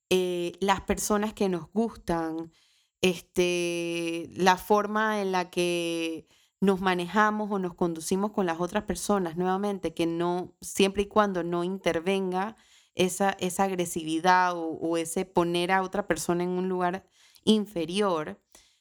eh, 0.09 0.53
las 0.61 0.83
personas 0.83 1.35
que 1.35 1.49
nos 1.49 1.71
gustan, 1.73 2.53
este, 3.01 4.29
la 4.35 4.57
forma 4.57 5.21
en 5.21 5.33
la 5.33 5.51
que 5.51 6.27
nos 6.61 6.81
manejamos 6.81 7.51
o 7.51 7.59
nos 7.59 7.75
conducimos 7.75 8.33
con 8.33 8.47
las 8.47 8.61
otras 8.61 8.85
personas, 8.85 9.37
nuevamente, 9.37 9.95
que 9.95 10.07
no, 10.07 10.55
siempre 10.61 11.03
y 11.03 11.07
cuando 11.07 11.43
no 11.43 11.65
intervenga 11.65 12.57
esa, 12.95 13.31
esa 13.41 13.65
agresividad 13.65 14.55
o, 14.57 14.97
ese 14.97 15.25
poner 15.27 15.71
a 15.71 15.83
otra 15.83 16.07
persona 16.07 16.45
en 16.45 16.51
un 16.51 16.69
lugar 16.69 17.07
inferior, 17.45 18.41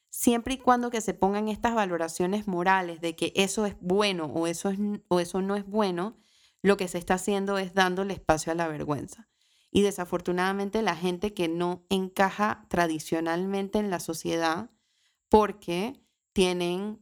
siempre 0.10 0.56
y 0.56 0.58
cuando 0.58 0.90
que 0.90 1.02
se 1.02 1.14
pongan 1.14 1.50
estas 1.50 1.76
valoraciones 1.76 2.48
morales 2.48 3.02
de 3.02 3.16
que 3.16 3.34
eso 3.36 3.66
es 3.66 3.76
bueno 3.82 4.26
o 4.26 4.48
eso, 4.48 4.70
es, 4.70 4.80
o 5.10 5.20
eso 5.20 5.42
no 5.42 5.56
es 5.56 5.66
bueno, 5.66 6.18
lo 6.62 6.78
que 6.78 6.88
se 6.88 6.98
está 6.98 7.16
haciendo 7.16 7.58
es 7.58 7.74
dándole 7.74 8.14
espacio 8.14 8.52
a 8.52 8.56
la 8.56 8.68
vergüenza. 8.68 9.28
Y 9.76 9.82
desafortunadamente 9.82 10.82
la 10.82 10.96
gente 10.96 11.34
que 11.34 11.50
no 11.50 11.86
encaja 11.90 12.66
tradicionalmente 12.70 13.78
en 13.78 13.90
la 13.90 14.00
sociedad 14.00 14.70
porque 15.28 16.02
tienen 16.32 17.02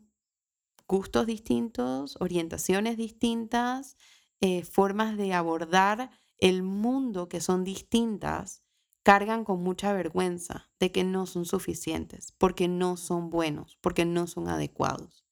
gustos 0.88 1.27
distintos, 1.27 2.18
orientaciones 2.20 2.98
distintas, 2.98 3.96
eh, 4.42 4.63
formas 4.63 5.18
de 5.18 5.36
abordar 5.36 6.10
el 6.39 6.63
mundo 6.63 7.30
que 7.30 7.42
son 7.42 7.63
distintas, 7.63 8.63
cargan 9.03 9.46
con 9.46 9.62
mucha 9.62 9.94
vergüenza 9.94 10.72
de 10.80 10.92
que 10.92 11.03
no 11.03 11.27
son 11.27 11.46
suficientes, 11.46 12.34
porque 12.39 12.68
no 12.68 12.98
son 12.98 13.30
buenos, 13.30 13.77
porque 13.82 14.03
no 14.03 14.25
son 14.25 14.48
adecuados. 14.48 15.27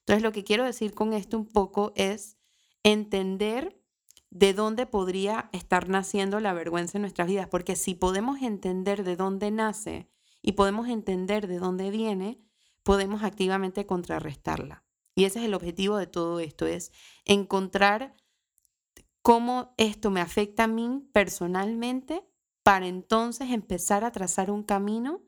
Entonces 0.00 0.22
lo 0.22 0.32
que 0.32 0.44
quiero 0.44 0.66
decir 0.66 0.92
con 0.92 1.14
esto 1.14 1.38
un 1.38 1.46
poco 1.46 1.94
es 1.96 2.36
entender 2.82 3.81
de 4.32 4.54
dónde 4.54 4.86
podría 4.86 5.50
estar 5.52 5.90
naciendo 5.90 6.40
la 6.40 6.54
vergüenza 6.54 6.96
en 6.96 7.02
nuestras 7.02 7.28
vidas, 7.28 7.48
porque 7.48 7.76
si 7.76 7.94
podemos 7.94 8.40
entender 8.40 9.04
de 9.04 9.14
dónde 9.14 9.50
nace 9.50 10.08
y 10.40 10.52
podemos 10.52 10.88
entender 10.88 11.46
de 11.46 11.58
dónde 11.58 11.90
viene, 11.90 12.40
podemos 12.82 13.24
activamente 13.24 13.84
contrarrestarla. 13.84 14.84
Y 15.14 15.24
ese 15.24 15.40
es 15.40 15.44
el 15.44 15.52
objetivo 15.52 15.98
de 15.98 16.06
todo 16.06 16.40
esto, 16.40 16.66
es 16.66 16.92
encontrar 17.26 18.16
cómo 19.20 19.74
esto 19.76 20.10
me 20.10 20.22
afecta 20.22 20.64
a 20.64 20.68
mí 20.68 21.06
personalmente 21.12 22.26
para 22.62 22.86
entonces 22.86 23.50
empezar 23.50 24.02
a 24.02 24.12
trazar 24.12 24.50
un 24.50 24.62
camino, 24.62 25.20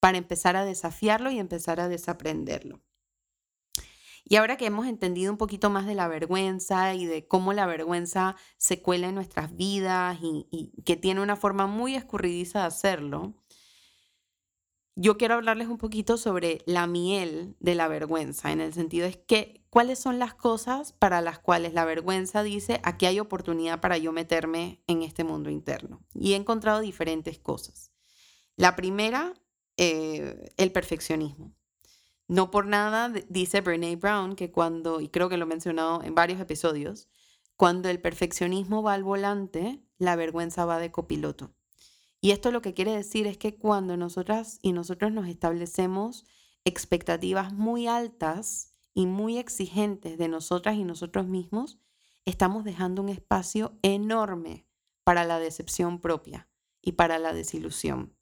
para 0.00 0.18
empezar 0.18 0.56
a 0.56 0.64
desafiarlo 0.64 1.30
y 1.30 1.38
empezar 1.38 1.78
a 1.78 1.88
desaprenderlo. 1.88 2.82
Y 4.30 4.36
ahora 4.36 4.56
que 4.56 4.66
hemos 4.66 4.86
entendido 4.86 5.32
un 5.32 5.38
poquito 5.38 5.70
más 5.70 5.86
de 5.86 5.96
la 5.96 6.06
vergüenza 6.06 6.94
y 6.94 7.04
de 7.04 7.26
cómo 7.26 7.52
la 7.52 7.66
vergüenza 7.66 8.36
se 8.58 8.80
cuela 8.80 9.08
en 9.08 9.16
nuestras 9.16 9.56
vidas 9.56 10.18
y, 10.22 10.70
que 10.84 10.96
tiene 10.96 11.20
una 11.20 11.34
forma 11.34 11.66
muy 11.66 11.96
escurridiza 11.96 12.60
de 12.60 12.66
hacerlo, 12.66 13.34
yo 14.94 15.18
quiero 15.18 15.34
hablarles 15.34 15.66
un 15.66 15.78
poquito 15.78 16.16
sobre 16.16 16.62
la 16.64 16.86
miel 16.86 17.56
de 17.58 17.74
la 17.74 17.88
vergüenza, 17.88 18.52
en 18.52 18.60
el 18.60 18.72
sentido 18.72 19.08
es 19.08 19.16
que 19.16 19.64
cuáles 19.68 19.98
son 19.98 20.20
las 20.20 20.34
cosas 20.34 20.92
para 20.92 21.20
las 21.20 21.40
cuales 21.40 21.74
la 21.74 21.84
vergüenza 21.84 22.44
dice 22.44 22.80
aquí 22.84 23.06
hay 23.06 23.18
oportunidad 23.18 23.80
para 23.80 23.98
yo 23.98 24.12
meterme 24.12 24.80
en 24.86 25.02
este 25.02 25.24
mundo 25.24 25.50
interno. 25.50 26.04
Y 26.14 26.34
he 26.34 26.36
encontrado 26.36 26.78
diferentes 26.78 27.40
cosas. 27.40 27.90
La 28.54 28.76
primera, 28.76 29.34
eh, 29.76 30.52
el 30.56 30.70
perfeccionismo. 30.70 31.52
No 32.30 32.52
por 32.52 32.66
nada 32.66 33.12
dice 33.28 33.60
Brene 33.60 33.96
Brown 33.96 34.36
que 34.36 34.52
cuando, 34.52 35.00
y 35.00 35.08
creo 35.08 35.28
que 35.28 35.36
lo 35.36 35.46
he 35.46 35.48
mencionado 35.48 36.00
en 36.04 36.14
varios 36.14 36.40
episodios, 36.40 37.08
cuando 37.56 37.88
el 37.88 38.00
perfeccionismo 38.00 38.84
va 38.84 38.94
al 38.94 39.02
volante, 39.02 39.82
la 39.98 40.14
vergüenza 40.14 40.64
va 40.64 40.78
de 40.78 40.92
copiloto. 40.92 41.56
Y 42.20 42.30
esto 42.30 42.52
lo 42.52 42.62
que 42.62 42.72
quiere 42.72 42.92
decir 42.92 43.26
es 43.26 43.36
que 43.36 43.56
cuando 43.56 43.96
nosotras 43.96 44.60
y 44.62 44.70
nosotros 44.70 45.10
nos 45.10 45.26
establecemos 45.26 46.24
expectativas 46.64 47.52
muy 47.52 47.88
altas 47.88 48.74
y 48.94 49.06
muy 49.06 49.36
exigentes 49.36 50.16
de 50.16 50.28
nosotras 50.28 50.76
y 50.76 50.84
nosotros 50.84 51.26
mismos, 51.26 51.80
estamos 52.26 52.62
dejando 52.62 53.02
un 53.02 53.08
espacio 53.08 53.76
enorme 53.82 54.68
para 55.02 55.24
la 55.24 55.40
decepción 55.40 56.00
propia 56.00 56.48
y 56.80 56.92
para 56.92 57.18
la 57.18 57.32
desilusión. 57.32 58.14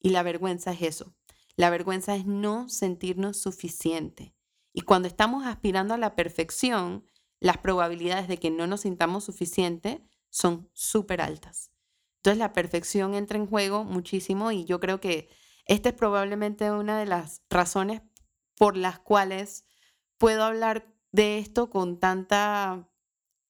Y 0.00 0.10
la 0.10 0.24
vergüenza 0.24 0.72
es 0.72 0.82
eso, 0.82 1.14
la 1.56 1.70
vergüenza 1.70 2.16
es 2.16 2.26
no 2.26 2.68
sentirnos 2.68 3.36
suficiente. 3.38 4.34
Y 4.72 4.82
cuando 4.82 5.08
estamos 5.08 5.46
aspirando 5.46 5.94
a 5.94 5.98
la 5.98 6.16
perfección, 6.16 7.04
las 7.40 7.58
probabilidades 7.58 8.26
de 8.28 8.38
que 8.38 8.50
no 8.50 8.66
nos 8.66 8.82
sintamos 8.82 9.24
suficiente 9.24 10.04
son 10.30 10.68
súper 10.72 11.20
altas. 11.20 11.70
Entonces 12.16 12.38
la 12.38 12.52
perfección 12.52 13.14
entra 13.14 13.38
en 13.38 13.46
juego 13.46 13.84
muchísimo 13.84 14.50
y 14.50 14.64
yo 14.64 14.80
creo 14.80 15.00
que 15.00 15.28
esta 15.66 15.90
es 15.90 15.94
probablemente 15.94 16.70
una 16.70 16.98
de 16.98 17.06
las 17.06 17.42
razones 17.50 18.02
por 18.56 18.76
las 18.76 18.98
cuales 18.98 19.66
puedo 20.18 20.42
hablar 20.42 20.92
de 21.12 21.38
esto 21.38 21.70
con 21.70 22.00
tanta, 22.00 22.88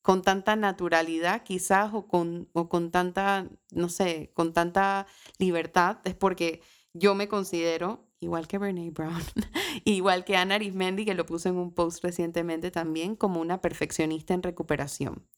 con 0.03 0.23
tanta 0.23 0.57
naturalidad 0.57 1.43
quizás 1.45 1.95
o 1.95 2.07
con, 2.07 2.51
o 2.53 2.69
con 2.69 2.91
tanta, 2.91 3.49
no 3.71 3.89
sé, 3.89 4.33
con 4.35 4.53
tanta 4.53 5.07
libertad, 5.39 5.99
es 6.05 6.15
porque 6.15 6.61
yo 6.95 7.15
me 7.15 7.29
considero, 7.29 8.09
igual 8.21 8.49
que 8.49 8.59
Brene 8.59 8.91
Brown, 8.91 9.23
igual 9.85 10.25
que 10.25 10.37
Ana 10.37 10.55
Arismendi, 10.55 11.05
que 11.05 11.15
lo 11.15 11.27
puse 11.27 11.51
en 11.51 11.57
un 11.57 11.75
post 11.75 12.03
recientemente 12.03 12.71
también, 12.71 13.17
como 13.17 13.41
una 13.41 13.61
perfeccionista 13.61 14.33
en 14.33 14.43
recuperación. 14.43 15.29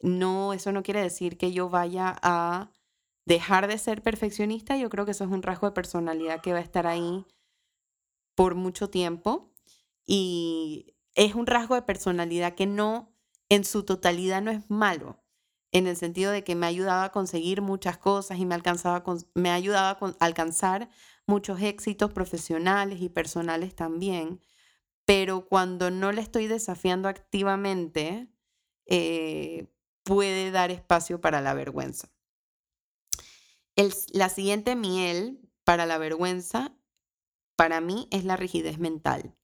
No, 0.00 0.52
eso 0.52 0.72
no 0.72 0.82
quiere 0.82 1.02
decir 1.02 1.36
que 1.36 1.52
yo 1.52 1.68
vaya 1.68 2.16
a 2.22 2.72
dejar 3.26 3.68
de 3.68 3.78
ser 3.78 4.02
perfeccionista. 4.02 4.76
Yo 4.76 4.88
creo 4.88 5.04
que 5.04 5.10
eso 5.10 5.24
es 5.24 5.30
un 5.30 5.42
rasgo 5.42 5.66
de 5.68 5.74
personalidad 5.74 6.40
que 6.40 6.52
va 6.52 6.58
a 6.58 6.62
estar 6.62 6.86
ahí 6.86 7.26
por 8.34 8.54
mucho 8.54 8.88
tiempo. 8.88 9.52
Y 10.06 10.96
es 11.14 11.34
un 11.34 11.46
rasgo 11.46 11.74
de 11.74 11.82
personalidad 11.82 12.54
que 12.54 12.66
no, 12.66 13.12
en 13.48 13.64
su 13.64 13.84
totalidad, 13.84 14.40
no 14.40 14.50
es 14.50 14.70
malo. 14.70 15.22
En 15.70 15.86
el 15.86 15.96
sentido 15.96 16.32
de 16.32 16.44
que 16.44 16.54
me 16.54 16.66
ha 16.66 16.70
ayudado 16.70 17.02
a 17.02 17.12
conseguir 17.12 17.60
muchas 17.60 17.98
cosas 17.98 18.38
y 18.38 18.46
me, 18.46 18.54
alcanzaba 18.54 19.04
me 19.34 19.50
ha 19.50 19.54
ayudado 19.54 20.06
a 20.18 20.24
alcanzar 20.24 20.88
muchos 21.26 21.60
éxitos 21.60 22.12
profesionales 22.12 23.00
y 23.02 23.08
personales 23.08 23.74
también. 23.74 24.40
Pero 25.04 25.46
cuando 25.46 25.90
no 25.90 26.12
le 26.12 26.22
estoy 26.22 26.46
desafiando 26.46 27.08
activamente, 27.08 28.28
eh, 28.86 29.68
puede 30.02 30.50
dar 30.50 30.70
espacio 30.70 31.20
para 31.20 31.40
la 31.40 31.54
vergüenza. 31.54 32.10
la 34.12 34.28
siguiente 34.28 34.74
miel 34.74 35.40
para 35.64 35.86
la 35.86 35.98
vergüenza, 35.98 36.74
para 37.56 37.80
mí, 37.80 38.08
es 38.10 38.24
la 38.24 38.36
rigidez 38.36 38.78
mental. 38.78 39.36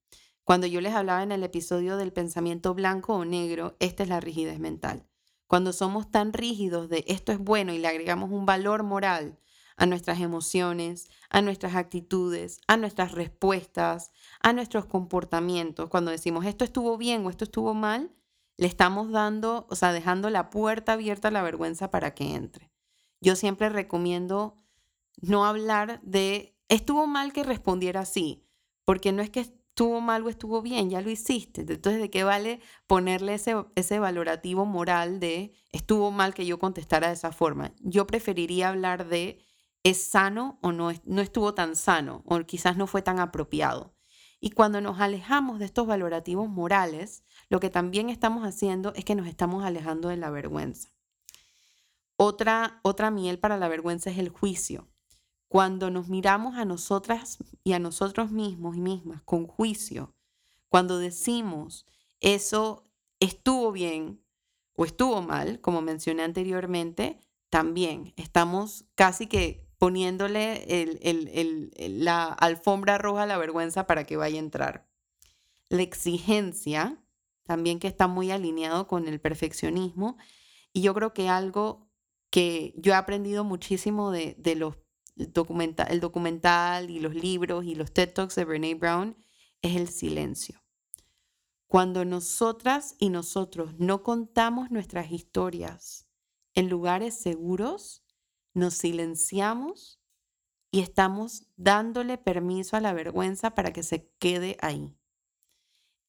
Cuando 0.43 0.67
yo 0.67 0.81
les 0.81 0.95
hablaba 0.95 1.23
en 1.23 1.33
el 1.33 1.43
episodio 1.43 1.97
del 1.97 2.13
pensamiento 2.13 2.75
blanco 2.75 3.15
o 3.15 3.25
negro, 3.25 3.77
esta 3.79 4.03
es 4.03 4.09
la 4.09 4.21
rigidez 4.21 4.59
mental. 4.59 5.07
Cuando 5.47 5.73
somos 5.73 6.11
tan 6.11 6.33
rígidos 6.33 6.89
de 6.89 7.05
esto 7.07 7.33
es 7.33 7.39
bueno 7.39 7.73
y 7.73 7.79
le 7.79 7.89
agregamos 7.89 8.31
un 8.31 8.47
valor 8.47 8.83
moral 8.83 9.39
a 9.77 9.87
nuestras 9.87 10.21
emociones, 10.21 11.11
a 11.31 11.43
nuestras 11.43 11.75
actitudes, 11.75 12.61
a 12.67 12.77
nuestras 12.77 13.13
respuestas, 13.13 14.13
a 14.41 14.53
nuestros 14.53 14.87
comportamientos, 14.87 15.91
cuando 15.91 16.11
decimos 16.11 16.47
esto 16.47 16.65
estuvo 16.65 16.97
bien 16.97 17.27
o 17.27 17.31
esto 17.31 17.45
estuvo 17.45 17.75
mal, 17.75 18.15
le 18.57 18.67
estamos 18.67 19.11
dando, 19.11 19.67
o 19.69 19.75
sea, 19.75 19.93
dejando 19.93 20.31
la 20.31 20.51
puerta 20.51 20.93
abierta 20.93 21.29
a 21.29 21.33
la 21.33 21.43
vergüenza 21.43 21.91
para 21.91 22.15
que 22.15 22.35
entre. 22.35 22.71
Yo 23.21 23.35
siempre 23.37 23.69
recomiendo 23.69 24.57
no 25.21 25.45
hablar 25.45 26.01
de, 26.03 26.57
estuvo 26.69 27.07
mal 27.07 27.33
que 27.33 27.43
respondiera 27.43 28.01
así, 28.01 28.47
porque 28.85 29.13
no 29.13 29.23
es 29.23 29.31
que 29.31 29.64
estuvo 29.75 30.01
mal 30.01 30.23
o 30.23 30.29
estuvo 30.29 30.63
bien, 30.63 30.89
ya 30.89 31.01
lo 31.01 31.11
hiciste. 31.11 31.63
Entonces, 31.63 32.01
¿de 32.01 32.09
qué 32.09 32.23
vale 32.23 32.61
ponerle 32.87 33.35
ese, 33.35 33.57
ese 33.75 33.99
valorativo 33.99 34.65
moral 34.67 35.19
de, 35.19 35.53
estuvo 35.73 36.13
mal 36.13 36.33
que 36.33 36.47
yo 36.47 36.61
contestara 36.61 37.09
de 37.09 37.15
esa 37.15 37.33
forma? 37.33 37.73
Yo 37.81 38.07
preferiría 38.07 38.69
hablar 38.69 39.09
de, 39.09 39.45
¿es 39.83 40.01
sano 40.01 40.61
o 40.63 40.71
no, 40.71 40.93
no 41.07 41.21
estuvo 41.21 41.55
tan 41.55 41.75
sano? 41.75 42.23
O 42.25 42.39
quizás 42.47 42.77
no 42.77 42.87
fue 42.87 43.03
tan 43.03 43.19
apropiado. 43.19 43.97
Y 44.39 44.51
cuando 44.51 44.81
nos 44.81 45.01
alejamos 45.01 45.59
de 45.59 45.65
estos 45.65 45.89
valorativos 45.89 46.49
morales, 46.49 47.25
lo 47.49 47.59
que 47.59 47.69
también 47.69 48.11
estamos 48.11 48.47
haciendo 48.47 48.95
es 48.95 49.05
que 49.05 49.17
nos 49.17 49.27
estamos 49.27 49.65
alejando 49.65 50.09
de 50.09 50.19
la 50.19 50.31
vergüenza. 50.31 50.91
Otra, 52.17 52.79
otra 52.85 53.11
miel 53.11 53.41
para 53.41 53.59
la 53.59 53.67
vergüenza 53.67 54.09
es 54.11 54.19
el 54.19 54.29
juicio. 54.29 54.89
Cuando 55.55 55.89
nos 55.89 56.09
miramos 56.09 56.57
a 56.57 56.65
nosotras 56.65 57.39
y 57.63 57.75
a 57.75 57.79
nosotros 57.79 58.33
mismos 58.33 58.77
y 58.77 58.81
mismas 58.81 59.23
con 59.23 59.47
juicio, 59.47 60.13
cuando 60.69 60.99
decimos 60.99 61.87
eso 62.19 62.91
estuvo 63.21 63.71
bien 63.71 64.21
o 64.75 64.85
estuvo 64.85 65.23
mal, 65.23 65.61
como 65.61 65.81
mencioné 65.81 66.25
anteriormente, 66.25 67.21
también 67.51 68.15
estamos 68.17 68.87
casi 68.97 69.29
que 69.29 69.65
poniéndole 69.79 70.67
la 72.01 72.25
alfombra 72.25 72.99
roja 72.99 73.23
a 73.23 73.27
la 73.27 73.39
vergüenza 73.39 73.87
para 73.87 74.03
que 74.03 74.17
vaya 74.17 74.41
a 74.41 74.43
entrar. 74.43 74.89
La 75.69 75.83
exigencia, 75.83 77.01
también 77.45 77.79
que 77.79 77.87
está 77.87 78.09
muy 78.09 78.33
alineado 78.33 78.89
con 78.89 79.07
el 79.07 79.21
perfeccionismo, 79.21 80.17
y 80.73 80.81
yo 80.81 80.95
creo 80.95 81.15
que 81.15 81.29
algo 81.29 81.87
que 82.35 82.75
yo 82.77 82.91
he 82.91 82.97
aprendido 82.97 83.45
muchísimo 83.45 84.11
de, 84.11 84.35
los 84.57 84.75
documenta 85.17 85.85
el 85.85 86.01
documental 86.01 86.91
y 86.91 87.01
los 87.01 87.15
libros 87.15 87.65
y 87.65 87.75
los 87.75 87.93
TED 87.93 88.13
Talks 88.13 88.35
de 88.35 88.45
Brene 88.45 88.75
Brown 88.75 89.17
es 89.63 89.77
el 89.77 89.89
silencio. 89.89 90.63
Cuando 91.67 92.05
nosotras 92.05 92.95
y 92.99 93.11
nosotros 93.11 93.75
no 93.79 94.03
contamos 94.03 94.71
nuestras 94.71 95.11
historias 95.11 96.09
en 96.55 96.69
lugares 96.69 97.15
seguros, 97.15 98.05
nos 98.53 98.75
silenciamos 98.75 100.01
y 100.71 100.81
estamos 100.81 101.47
dándole 101.57 102.19
permiso 102.19 102.77
a 102.77 102.81
la 102.81 102.93
vergüenza 102.93 103.55
para 103.55 103.73
que 103.73 103.83
se 103.83 104.13
quede 104.19 104.57
ahí. 104.61 104.97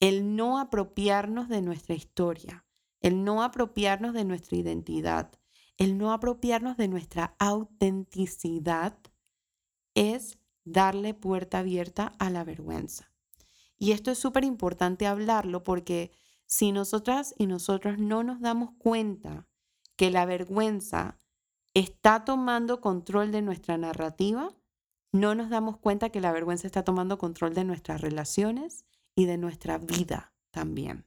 El 0.00 0.36
no 0.36 0.58
apropiarnos 0.58 1.48
de 1.48 1.62
nuestra 1.62 1.94
historia, 1.94 2.66
el 3.00 3.24
no 3.24 3.42
apropiarnos 3.42 4.12
de 4.12 4.24
nuestra 4.24 4.56
identidad, 4.56 5.32
el 5.78 5.98
no 5.98 6.12
apropiarnos 6.12 6.76
de 6.76 6.88
nuestra 6.88 7.36
autenticidad 7.38 8.98
es 9.94 10.38
darle 10.64 11.14
puerta 11.14 11.58
abierta 11.58 12.12
a 12.18 12.30
la 12.30 12.44
vergüenza. 12.44 13.12
Y 13.78 13.92
esto 13.92 14.10
es 14.10 14.18
súper 14.18 14.44
importante 14.44 15.06
hablarlo 15.06 15.62
porque 15.62 16.12
si 16.46 16.72
nosotras 16.72 17.34
y 17.38 17.46
nosotros 17.46 17.98
no 17.98 18.22
nos 18.22 18.40
damos 18.40 18.70
cuenta 18.78 19.46
que 19.96 20.10
la 20.10 20.24
vergüenza 20.24 21.18
está 21.74 22.24
tomando 22.24 22.80
control 22.80 23.32
de 23.32 23.42
nuestra 23.42 23.76
narrativa, 23.76 24.54
no 25.12 25.34
nos 25.34 25.50
damos 25.50 25.76
cuenta 25.78 26.10
que 26.10 26.20
la 26.20 26.32
vergüenza 26.32 26.66
está 26.66 26.84
tomando 26.84 27.18
control 27.18 27.54
de 27.54 27.64
nuestras 27.64 28.00
relaciones 28.00 28.84
y 29.14 29.26
de 29.26 29.38
nuestra 29.38 29.78
vida 29.78 30.34
también. 30.50 31.06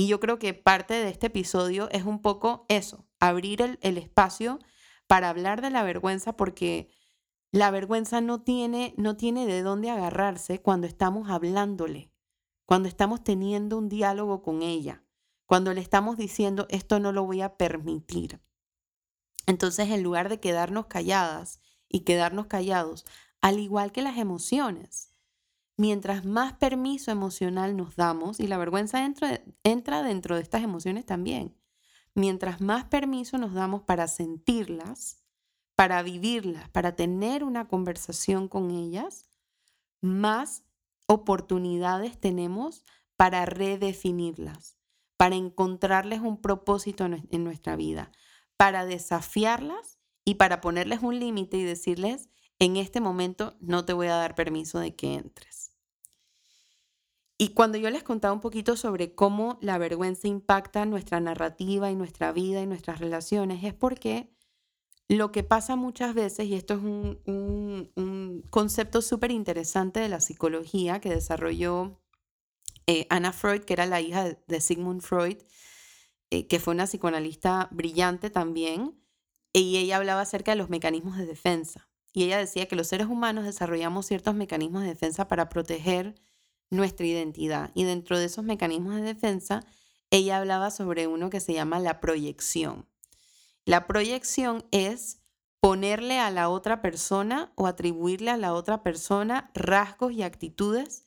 Y 0.00 0.06
yo 0.06 0.18
creo 0.18 0.38
que 0.38 0.54
parte 0.54 0.94
de 0.94 1.10
este 1.10 1.26
episodio 1.26 1.90
es 1.90 2.04
un 2.04 2.22
poco 2.22 2.64
eso, 2.70 3.06
abrir 3.18 3.60
el, 3.82 3.98
espacio 3.98 4.58
para 5.06 5.28
hablar 5.28 5.60
de 5.60 5.68
la 5.68 5.82
vergüenza 5.82 6.38
porque 6.38 6.88
la 7.52 7.70
vergüenza 7.70 8.22
no 8.22 8.40
tiene, 8.40 8.94
no 8.96 9.18
tiene 9.18 9.44
de 9.44 9.60
dónde 9.60 9.90
agarrarse 9.90 10.62
cuando 10.62 10.86
estamos 10.86 11.28
hablándole, 11.28 12.14
cuando 12.64 12.88
estamos 12.88 13.22
teniendo 13.22 13.76
un 13.76 13.90
diálogo 13.90 14.40
con 14.40 14.62
ella, 14.62 15.04
cuando 15.44 15.74
le 15.74 15.82
estamos 15.82 16.16
diciendo 16.16 16.64
esto 16.70 16.98
no 16.98 17.12
lo 17.12 17.26
voy 17.26 17.42
a 17.42 17.58
permitir. 17.58 18.40
Entonces, 19.44 19.90
en 19.90 20.02
lugar 20.02 20.30
de 20.30 20.40
quedarnos 20.40 20.86
calladas 20.86 21.60
y 21.90 22.04
quedarnos 22.04 22.46
callados, 22.46 23.04
al 23.42 23.58
igual 23.58 23.92
que 23.92 24.00
las 24.00 24.16
emociones, 24.16 25.09
mientras 25.80 26.26
más 26.26 26.52
permiso 26.52 27.10
emocional 27.10 27.74
nos 27.74 27.96
damos, 27.96 28.38
y 28.38 28.46
la 28.46 28.58
vergüenza 28.58 29.02
entra, 29.02 30.02
dentro 30.02 30.36
de 30.36 30.42
estas 30.42 30.62
emociones 30.62 31.06
también, 31.06 31.56
mientras 32.14 32.60
más 32.60 32.84
permiso 32.84 33.38
nos 33.38 33.54
damos 33.54 33.84
para 33.84 34.06
sentirlas, 34.06 35.24
para 35.76 36.02
vivirlas, 36.02 36.68
para 36.68 36.96
tener 36.96 37.44
una 37.44 37.66
conversación 37.66 38.46
con 38.46 38.70
ellas, 38.70 39.24
más 40.02 40.64
oportunidades 41.06 42.20
tenemos 42.20 42.84
para 43.16 43.46
redefinirlas, 43.46 44.76
para 45.16 45.36
encontrarles 45.36 46.20
un 46.20 46.42
propósito 46.42 47.06
en 47.06 47.42
nuestra 47.42 47.74
vida, 47.76 48.12
para 48.58 48.84
desafiarlas 48.84 49.98
y 50.26 50.34
para 50.34 50.60
ponerles 50.60 51.00
un 51.00 51.18
límite 51.18 51.56
y 51.56 51.64
decirles, 51.64 52.28
en 52.58 52.76
este 52.76 53.00
momento 53.00 53.56
no 53.60 53.86
te 53.86 53.94
voy 53.94 54.08
a 54.08 54.16
dar 54.16 54.34
permiso 54.34 54.78
de 54.78 54.94
que 54.94 55.14
entres. 55.14 55.69
Y 57.42 57.54
cuando 57.54 57.78
yo 57.78 57.88
les 57.88 58.02
contaba 58.02 58.34
un 58.34 58.42
poquito 58.42 58.76
sobre 58.76 59.14
cómo 59.14 59.58
la 59.62 59.78
vergüenza 59.78 60.28
impacta 60.28 60.84
nuestra 60.84 61.20
narrativa 61.20 61.90
y 61.90 61.96
nuestra 61.96 62.32
vida 62.32 62.60
y 62.60 62.66
nuestras 62.66 62.98
relaciones, 63.00 63.64
es 63.64 63.72
porque 63.72 64.30
lo 65.08 65.32
que 65.32 65.42
pasa 65.42 65.74
muchas 65.74 66.12
veces, 66.12 66.48
y 66.48 66.54
esto 66.54 66.74
es 66.74 66.80
un, 66.82 68.44
concepto 68.50 69.00
súper 69.00 69.30
interesante 69.30 70.00
de 70.00 70.10
la 70.10 70.20
psicología 70.20 71.00
que 71.00 71.08
desarrolló 71.08 72.02
eh, 72.86 73.06
Anna 73.08 73.32
Freud, 73.32 73.62
que 73.62 73.72
era 73.72 73.86
la 73.86 74.02
hija 74.02 74.36
de 74.46 74.60
Sigmund 74.60 75.00
Freud, 75.00 75.38
eh, 76.28 76.46
que 76.46 76.60
fue 76.60 76.74
una 76.74 76.84
psicoanalista 76.84 77.68
brillante 77.70 78.28
también, 78.28 79.02
y 79.54 79.78
ella 79.78 79.96
hablaba 79.96 80.20
acerca 80.20 80.52
de 80.52 80.58
los 80.58 80.68
mecanismos 80.68 81.16
de 81.16 81.24
defensa. 81.24 81.88
Y 82.12 82.24
ella 82.24 82.36
decía 82.36 82.68
que 82.68 82.76
los 82.76 82.88
seres 82.88 83.06
humanos 83.06 83.46
desarrollamos 83.46 84.04
ciertos 84.04 84.34
mecanismos 84.34 84.82
de 84.82 84.88
defensa 84.88 85.26
para 85.26 85.48
proteger 85.48 86.20
nuestra 86.70 87.06
identidad. 87.06 87.70
Y 87.74 87.84
dentro 87.84 88.18
de 88.18 88.26
esos 88.26 88.44
mecanismos 88.44 88.96
de 88.96 89.02
defensa, 89.02 89.64
ella 90.10 90.38
hablaba 90.38 90.70
sobre 90.70 91.06
uno 91.06 91.30
que 91.30 91.40
se 91.40 91.52
llama 91.52 91.78
la 91.78 92.00
proyección. 92.00 92.86
La 93.64 93.86
proyección 93.86 94.64
es 94.70 95.18
ponerle 95.60 96.18
a 96.18 96.30
la 96.30 96.48
otra 96.48 96.80
persona 96.80 97.52
o 97.54 97.66
atribuirle 97.66 98.30
a 98.30 98.36
la 98.36 98.54
otra 98.54 98.82
persona 98.82 99.50
rasgos 99.54 100.12
y 100.12 100.22
actitudes 100.22 101.04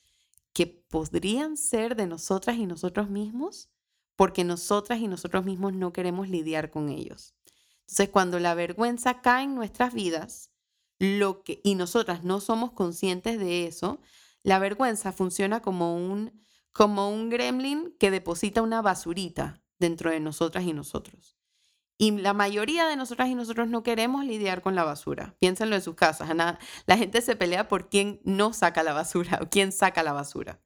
que 0.53 0.67
podrían 0.67 1.57
ser 1.57 1.95
de 1.95 2.05
nosotras 2.05 2.57
y 2.57 2.67
nosotros 2.67 3.09
mismos 3.09 3.69
porque 4.15 4.43
nosotras 4.43 4.99
y 4.99 5.07
nosotros 5.07 5.45
mismos 5.45 5.73
no 5.73 5.91
queremos 5.93 6.29
lidiar 6.29 6.69
con 6.69 6.89
ellos. 6.89 7.33
Entonces, 7.81 8.09
cuando 8.09 8.39
la 8.39 8.53
vergüenza 8.53 9.21
cae 9.21 9.43
en 9.45 9.55
nuestras 9.55 9.93
vidas, 9.93 10.51
lo 10.99 11.43
que 11.43 11.59
y 11.63 11.75
nosotras 11.75 12.23
no 12.23 12.39
somos 12.39 12.71
conscientes 12.71 13.39
de 13.39 13.67
eso, 13.67 13.99
la 14.43 14.59
vergüenza 14.59 15.11
funciona 15.11 15.61
como 15.61 15.95
un 15.95 16.43
como 16.73 17.09
un 17.09 17.29
gremlin 17.29 17.95
que 17.99 18.11
deposita 18.11 18.61
una 18.61 18.81
basurita 18.81 19.61
dentro 19.79 20.09
de 20.09 20.19
nosotras 20.19 20.63
y 20.65 20.73
nosotros. 20.73 21.37
Y 21.99 22.11
la 22.11 22.33
mayoría 22.33 22.87
de 22.87 22.95
nosotras 22.95 23.29
y 23.29 23.35
nosotros 23.35 23.69
no 23.69 23.83
queremos 23.83 24.25
lidiar 24.25 24.61
con 24.61 24.73
la 24.73 24.83
basura. 24.83 25.35
Piénsenlo 25.39 25.75
en 25.75 25.81
sus 25.83 25.95
casas. 25.95 26.29
La 26.85 26.97
gente 26.97 27.21
se 27.21 27.35
pelea 27.35 27.67
por 27.67 27.89
quién 27.89 28.19
no 28.23 28.53
saca 28.53 28.81
la 28.81 28.93
basura 28.93 29.39
o 29.41 29.49
quién 29.49 29.71
saca 29.71 30.01
la 30.01 30.13
basura. 30.13 30.59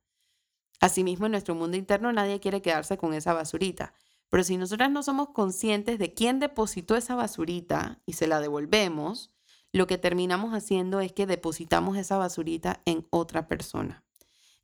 Asimismo, 0.79 1.25
en 1.25 1.33
nuestro 1.33 1.55
mundo 1.55 1.75
interno 1.75 2.13
nadie 2.13 2.39
quiere 2.39 2.61
quedarse 2.61 2.97
con 2.97 3.13
esa 3.13 3.33
basurita. 3.33 3.93
Pero 4.29 4.43
si 4.43 4.57
nosotras 4.57 4.89
no 4.89 5.03
somos 5.03 5.29
conscientes 5.29 5.99
de 5.99 6.13
quién 6.13 6.39
depositó 6.39 6.95
esa 6.95 7.15
basurita 7.15 8.01
y 8.05 8.13
se 8.13 8.27
la 8.27 8.39
devolvemos, 8.39 9.36
lo 9.77 9.85
que 9.85 9.99
terminamos 9.99 10.53
haciendo 10.53 11.01
es 11.01 11.13
que 11.13 11.27
depositamos 11.27 11.97
esa 11.97 12.17
basurita 12.17 12.81
en 12.85 13.07
otra 13.11 13.47
persona. 13.47 14.03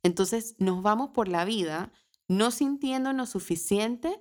Entonces 0.02 0.56
nos 0.58 0.82
vamos 0.82 1.10
por 1.10 1.28
la 1.28 1.44
vida 1.44 1.92
no 2.26 2.50
sintiéndonos 2.50 3.30
suficiente 3.30 4.20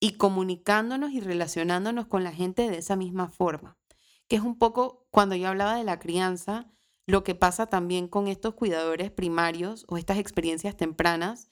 y 0.00 0.14
comunicándonos 0.14 1.12
y 1.12 1.20
relacionándonos 1.20 2.08
con 2.08 2.24
la 2.24 2.32
gente 2.32 2.68
de 2.68 2.78
esa 2.78 2.96
misma 2.96 3.28
forma, 3.28 3.78
que 4.26 4.36
es 4.36 4.42
un 4.42 4.58
poco 4.58 5.06
cuando 5.10 5.36
yo 5.36 5.48
hablaba 5.48 5.76
de 5.76 5.84
la 5.84 6.00
crianza, 6.00 6.72
lo 7.06 7.22
que 7.22 7.36
pasa 7.36 7.66
también 7.66 8.08
con 8.08 8.26
estos 8.26 8.54
cuidadores 8.54 9.12
primarios 9.12 9.84
o 9.86 9.96
estas 9.96 10.18
experiencias 10.18 10.76
tempranas, 10.76 11.48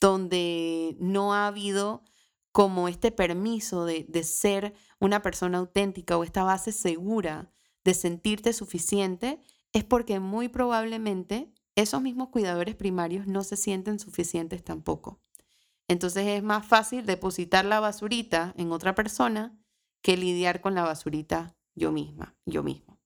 donde 0.00 0.96
no 1.00 1.32
ha 1.32 1.46
habido 1.46 2.04
como 2.52 2.88
este 2.88 3.10
permiso 3.10 3.86
de, 3.86 4.04
de 4.08 4.22
ser 4.22 4.74
una 5.00 5.22
persona 5.22 5.58
auténtica 5.58 6.18
o 6.18 6.24
esta 6.24 6.44
base 6.44 6.72
segura 6.72 7.53
de 7.84 7.94
sentirte 7.94 8.52
suficiente, 8.52 9.40
es 9.72 9.84
porque 9.84 10.20
muy 10.20 10.48
probablemente 10.48 11.52
esos 11.74 12.00
mismos 12.00 12.28
cuidadores 12.28 12.74
primarios 12.76 13.26
no 13.26 13.42
se 13.44 13.56
sienten 13.56 13.98
suficientes 13.98 14.62
tampoco. 14.62 15.20
Entonces 15.88 16.26
es 16.26 16.42
más 16.42 16.66
fácil 16.66 17.04
depositar 17.04 17.64
la 17.64 17.80
basurita 17.80 18.54
en 18.56 18.72
otra 18.72 18.94
persona 18.94 19.58
que 20.00 20.16
lidiar 20.16 20.60
con 20.60 20.74
la 20.74 20.82
basurita 20.82 21.56
yo 21.74 21.92
misma, 21.92 22.36
yo 22.46 22.62
mismo. 22.62 23.00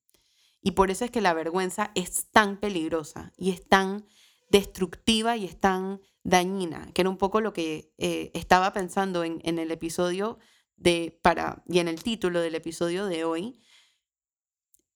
Y 0.61 0.73
por 0.73 0.91
eso 0.91 1.05
es 1.05 1.11
que 1.11 1.21
la 1.21 1.35
vergüenza 1.35 1.91
es 1.95 2.31
tan 2.31 2.59
peligrosa 2.59 3.33
y 3.37 3.51
es 3.51 3.67
tan 3.67 4.07
destructiva 4.51 5.37
y 5.37 5.45
es 5.45 5.59
tan 5.59 6.01
dañina, 6.25 6.91
que 6.93 7.03
era 7.03 7.11
un 7.11 7.17
poco 7.17 7.41
lo 7.41 7.53
que 7.53 7.93
eh, 7.99 8.31
estaba 8.35 8.73
pensando 8.73 9.25
en, 9.25 9.41
el 9.45 9.71
episodio 9.71 10.39
de, 10.77 11.19
para, 11.23 11.63
y 11.67 11.79
en 11.79 11.89
el 11.89 12.03
título 12.03 12.41
del 12.41 12.55
episodio 12.55 13.07
de 13.07 13.25
hoy. 13.25 13.61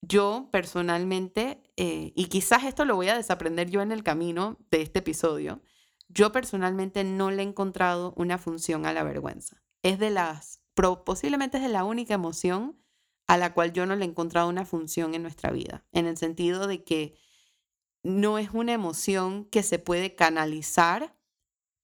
Yo 0.03 0.49
personalmente, 0.51 1.63
eh, 1.77 2.13
y 2.17 2.27
quizás 2.27 2.65
esto 2.65 2.85
lo 2.85 2.97
voy 2.97 3.09
a 3.09 3.17
desaprender 3.17 3.71
yo 3.71 3.83
en 3.83 3.93
el 3.93 4.03
camino 4.03 4.59
de 4.71 4.83
este 4.83 4.99
episodio, 4.99 5.63
yo 6.09 6.33
personalmente 6.33 7.05
no 7.05 7.31
le 7.31 7.43
he 7.43 7.47
encontrado 7.47 8.13
una 8.17 8.37
función 8.37 8.85
a 8.85 8.93
la 8.93 9.05
vergüenza. 9.05 9.63
Es 9.83 10.01
de 10.01 10.11
las, 10.11 10.61
posiblemente 11.05 11.59
es 11.59 11.63
de 11.63 11.69
la 11.69 11.85
única 11.85 12.15
emoción 12.15 12.83
a 13.29 13.39
la 13.39 13.55
cual 13.55 13.73
yo 13.73 13.87
no 13.87 13.95
le 13.95 14.05
he 14.05 14.09
encontrado 14.09 14.49
una 14.49 14.67
función 14.67 15.15
en 15.15 15.23
nuestra 15.23 15.53
vida, 15.53 15.87
en 15.93 16.07
el 16.07 16.17
sentido 16.17 16.67
de 16.67 16.83
que 16.83 17.17
no 18.03 18.39
es 18.39 18.51
una 18.51 18.73
emoción 18.73 19.45
que 19.45 19.63
se 19.63 19.79
puede 19.79 20.17
canalizar. 20.17 21.17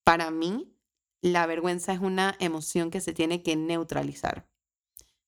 Para 0.02 0.33
mí, 0.33 0.76
la 1.22 1.46
vergüenza 1.46 1.92
es 1.92 2.00
una 2.00 2.37
emoción 2.40 2.90
que 2.90 3.00
se 3.00 3.12
tiene 3.12 3.44
que 3.44 3.54
neutralizar. 3.54 4.48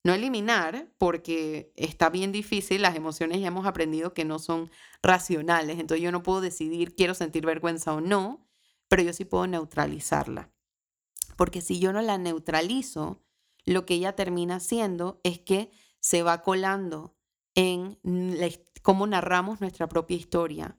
No 0.03 0.15
eliminar, 0.15 0.93
porque 0.97 1.73
está 1.77 2.09
bien 2.09 2.33
difícil, 2.33 2.83
las 2.83 2.97
emociones 2.97 3.41
ya 3.41 3.49
hemos 3.49 3.67
aprendido 3.67 4.15
que 4.15 4.25
no 4.25 4.39
son 4.39 4.71
racionales, 5.03 5.79
entonces 5.79 6.03
yo 6.03 6.11
no 6.11 6.23
puedo 6.23 6.41
decidir 6.41 6.95
quiero 6.95 7.15
sentir 7.15 7.45
vergüenza 7.45 7.93
o 7.93 8.01
no, 8.01 8.49
pero 8.89 9.03
yo 9.03 9.13
sí 9.13 9.25
puedo 9.25 9.47
neutralizarla. 9.47 10.51
Porque 11.37 11.61
si 11.61 11.81
yo 11.81 11.93
no 11.93 12.01
la 12.01 12.19
neutralizo, 12.19 13.23
lo 13.67 13.85
que 13.85 13.95
ella 13.95 14.17
termina 14.17 14.57
haciendo 14.57 15.21
es 15.23 15.39
que 15.39 15.71
se 16.01 16.23
va 16.23 16.43
colando 16.43 17.17
en 17.55 17.99
cómo 18.83 19.07
narramos 19.07 19.61
nuestra 19.61 19.89
propia 19.89 20.17
historia, 20.17 20.79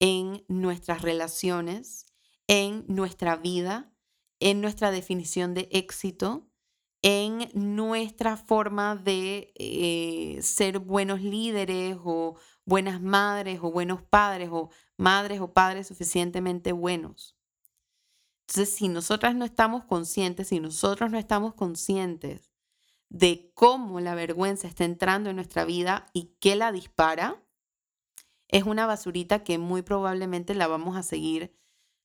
en 0.00 0.44
nuestras 0.48 1.02
relaciones, 1.02 2.06
en 2.48 2.84
nuestra 2.88 3.36
vida, 3.36 3.92
en 4.40 4.60
nuestra 4.60 4.90
definición 4.90 5.54
de 5.54 5.68
éxito, 5.72 6.47
en 7.02 7.48
nuestra 7.54 8.36
forma 8.36 8.96
de 8.96 9.52
eh, 9.56 10.42
ser 10.42 10.78
buenos 10.80 11.20
líderes 11.20 11.96
o 12.04 12.36
buenas 12.64 13.00
madres 13.00 13.60
o 13.62 13.70
buenos 13.70 14.02
padres 14.02 14.48
o 14.50 14.70
madres 14.96 15.40
o 15.40 15.52
padres 15.52 15.86
suficientemente 15.86 16.72
buenos. 16.72 17.36
Entonces, 18.48 18.74
si 18.74 18.88
nosotras 18.88 19.34
no 19.34 19.44
estamos 19.44 19.84
conscientes, 19.84 20.48
si 20.48 20.58
nosotros 20.58 21.10
no 21.10 21.18
estamos 21.18 21.54
conscientes 21.54 22.50
de 23.10 23.52
cómo 23.54 24.00
la 24.00 24.14
vergüenza 24.14 24.66
está 24.66 24.84
entrando 24.84 25.30
en 25.30 25.36
nuestra 25.36 25.64
vida 25.64 26.06
y 26.12 26.34
qué 26.40 26.56
la 26.56 26.72
dispara, 26.72 27.42
es 28.48 28.64
una 28.64 28.86
basurita 28.86 29.44
que 29.44 29.58
muy 29.58 29.82
probablemente 29.82 30.54
la 30.54 30.66
vamos 30.66 30.96
a 30.96 31.02
seguir, 31.02 31.54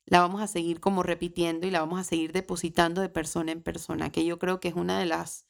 la 0.05 0.19
vamos 0.19 0.41
a 0.41 0.47
seguir 0.47 0.79
como 0.79 1.03
repitiendo 1.03 1.67
y 1.67 1.71
la 1.71 1.79
vamos 1.79 1.99
a 1.99 2.03
seguir 2.03 2.31
depositando 2.31 3.01
de 3.01 3.09
persona 3.09 3.51
en 3.51 3.61
persona, 3.61 4.11
que 4.11 4.25
yo 4.25 4.39
creo 4.39 4.59
que 4.59 4.67
es 4.67 4.75
una 4.75 4.99
de 4.99 5.05
las, 5.05 5.47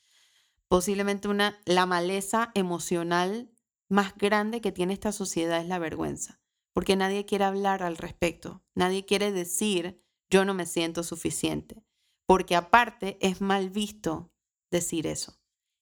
posiblemente 0.67 1.27
una, 1.27 1.59
la 1.65 1.85
maleza 1.85 2.51
emocional 2.53 3.51
más 3.89 4.15
grande 4.15 4.61
que 4.61 4.71
tiene 4.71 4.93
esta 4.93 5.11
sociedad 5.11 5.59
es 5.59 5.67
la 5.67 5.79
vergüenza, 5.79 6.41
porque 6.73 6.95
nadie 6.95 7.25
quiere 7.25 7.45
hablar 7.45 7.83
al 7.83 7.97
respecto, 7.97 8.63
nadie 8.75 9.05
quiere 9.05 9.31
decir 9.31 10.03
yo 10.33 10.45
no 10.45 10.55
me 10.55 10.65
siento 10.65 11.03
suficiente. 11.03 11.85
Porque 12.25 12.55
aparte 12.55 13.19
es 13.21 13.39
mal 13.39 13.69
visto 13.69 14.33
decir 14.71 15.05
eso. 15.05 15.39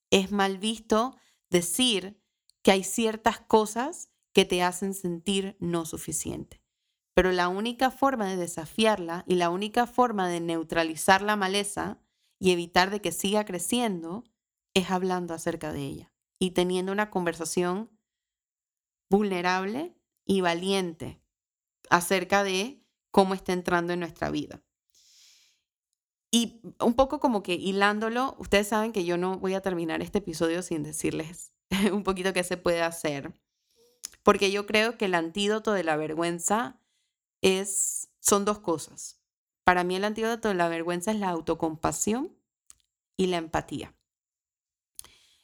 Es 0.10 0.32
mal 0.32 0.58
visto 0.58 1.16
decir 1.50 2.22
que 2.62 2.72
hay 2.72 2.84
ciertas 2.84 3.40
cosas 3.40 4.12
que 4.34 4.44
te 4.44 4.62
hacen 4.62 4.94
sentir 4.94 5.56
no 5.62 5.86
suficiente. 5.86 6.61
Pero 7.14 7.32
la 7.32 7.50
única 7.50 7.92
forma 7.92 8.28
de 8.28 8.38
desafiarla 8.38 9.24
y 9.28 9.36
la 9.36 9.50
única 9.50 9.86
forma 9.86 10.30
de 10.30 10.40
neutralizar 10.40 11.22
la 11.22 11.36
maleza 11.36 12.00
y 12.40 12.52
evitar 12.52 12.90
de 12.90 13.02
que 13.02 13.12
siga 13.12 13.46
creciendo 13.46 14.24
es 14.74 14.90
hablando 14.90 15.34
acerca 15.34 15.74
de 15.74 15.82
ella 15.82 16.14
y 16.40 16.52
teniendo 16.52 16.92
una 16.92 17.10
conversación 17.12 17.92
vulnerable 19.10 19.96
y 20.26 20.42
valiente 20.42 21.22
acerca 21.90 22.44
de 22.44 22.82
cómo 23.12 23.34
está 23.34 23.54
entrando 23.54 23.94
en 23.94 24.00
nuestra 24.00 24.32
vida. 24.32 24.64
Y 26.32 26.62
un 26.80 26.94
poco 26.96 27.20
como 27.20 27.44
que 27.44 27.56
hilándolo, 27.56 28.36
ustedes 28.40 28.70
saben 28.70 28.94
que 28.94 29.04
yo 29.04 29.18
no 29.18 29.38
voy 29.38 29.54
a 29.54 29.62
terminar 29.62 30.02
este 30.02 30.20
episodio 30.20 30.64
sin 30.64 30.82
decirles 30.82 31.52
un 31.92 32.04
poquito 32.04 32.34
qué 32.34 32.44
se 32.44 32.58
puede 32.58 32.82
hacer, 32.82 33.34
porque 34.24 34.52
yo 34.52 34.66
creo 34.66 34.98
que 34.98 35.06
el 35.06 35.16
antídoto 35.16 35.74
de 35.74 35.84
la 35.84 35.98
vergüenza 35.98 36.81
es, 37.42 38.10
son 38.20 38.46
dos 38.46 38.60
cosas. 38.60 39.20
Para 39.64 39.84
mí 39.84 39.96
el 39.96 40.04
antídoto 40.04 40.48
de 40.48 40.56
la 40.56 40.70
vergüenza 40.70 41.12
es 41.12 41.20
la 41.20 41.30
autocompasión 41.30 42.36
y 43.18 43.28
la 43.28 43.38
empatía. 43.38 43.96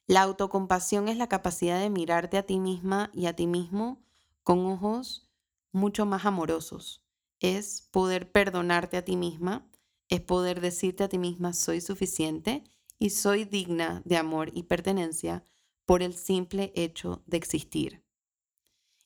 La 0.07 0.21
autocompasión 0.21 1.09
es 1.09 1.17
la 1.17 1.27
capacidad 1.27 1.79
de 1.79 1.89
mirarte 1.89 2.37
a 2.37 2.43
ti 2.45 2.59
misma 2.59 3.11
y 3.13 3.25
a 3.25 3.35
ti 3.35 3.45
mismo 3.45 4.01
con 4.43 4.65
ojos 4.65 5.29
mucho 5.73 6.05
más 6.05 6.25
amorosos, 6.25 7.03
es 7.39 7.87
poder 7.91 8.31
perdonarte 8.31 8.97
a 8.97 9.05
ti 9.05 9.15
misma, 9.15 9.69
es 10.09 10.21
poder 10.21 10.61
decirte 10.61 11.03
a 11.03 11.09
ti 11.09 11.17
misma 11.17 11.53
soy 11.53 11.81
suficiente 11.81 12.63
y 12.99 13.11
soy 13.11 13.45
digna 13.45 14.01
de 14.05 14.17
amor 14.17 14.51
y 14.53 14.63
pertenencia 14.63 15.43
por 15.85 16.01
el 16.01 16.13
simple 16.13 16.71
hecho 16.75 17.23
de 17.25 17.37
existir. 17.37 18.03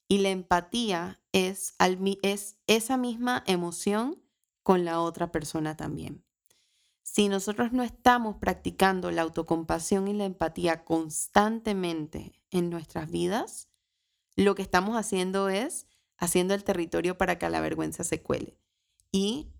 Y 0.07 0.19
la 0.19 0.29
empatía 0.29 1.20
es, 1.31 1.75
es 2.21 2.57
esa 2.67 2.97
misma 2.97 3.43
emoción 3.47 4.21
con 4.63 4.85
la 4.85 5.01
otra 5.01 5.31
persona 5.31 5.75
también. 5.75 6.23
Si 7.03 7.27
nosotros 7.27 7.73
no 7.73 7.83
estamos 7.83 8.37
practicando 8.37 9.11
la 9.11 9.23
autocompasión 9.23 10.07
y 10.07 10.13
la 10.13 10.25
empatía 10.25 10.85
constantemente 10.85 12.41
en 12.51 12.69
nuestras 12.69 13.09
vidas, 13.09 13.69
lo 14.35 14.55
que 14.55 14.61
estamos 14.61 14.95
haciendo 14.95 15.49
es 15.49 15.87
haciendo 16.17 16.53
el 16.53 16.63
territorio 16.63 17.17
para 17.17 17.37
que 17.37 17.49
la 17.49 17.61
vergüenza 17.61 18.03
se 18.03 18.21
cuele. 18.21 18.59
Y 19.11 19.51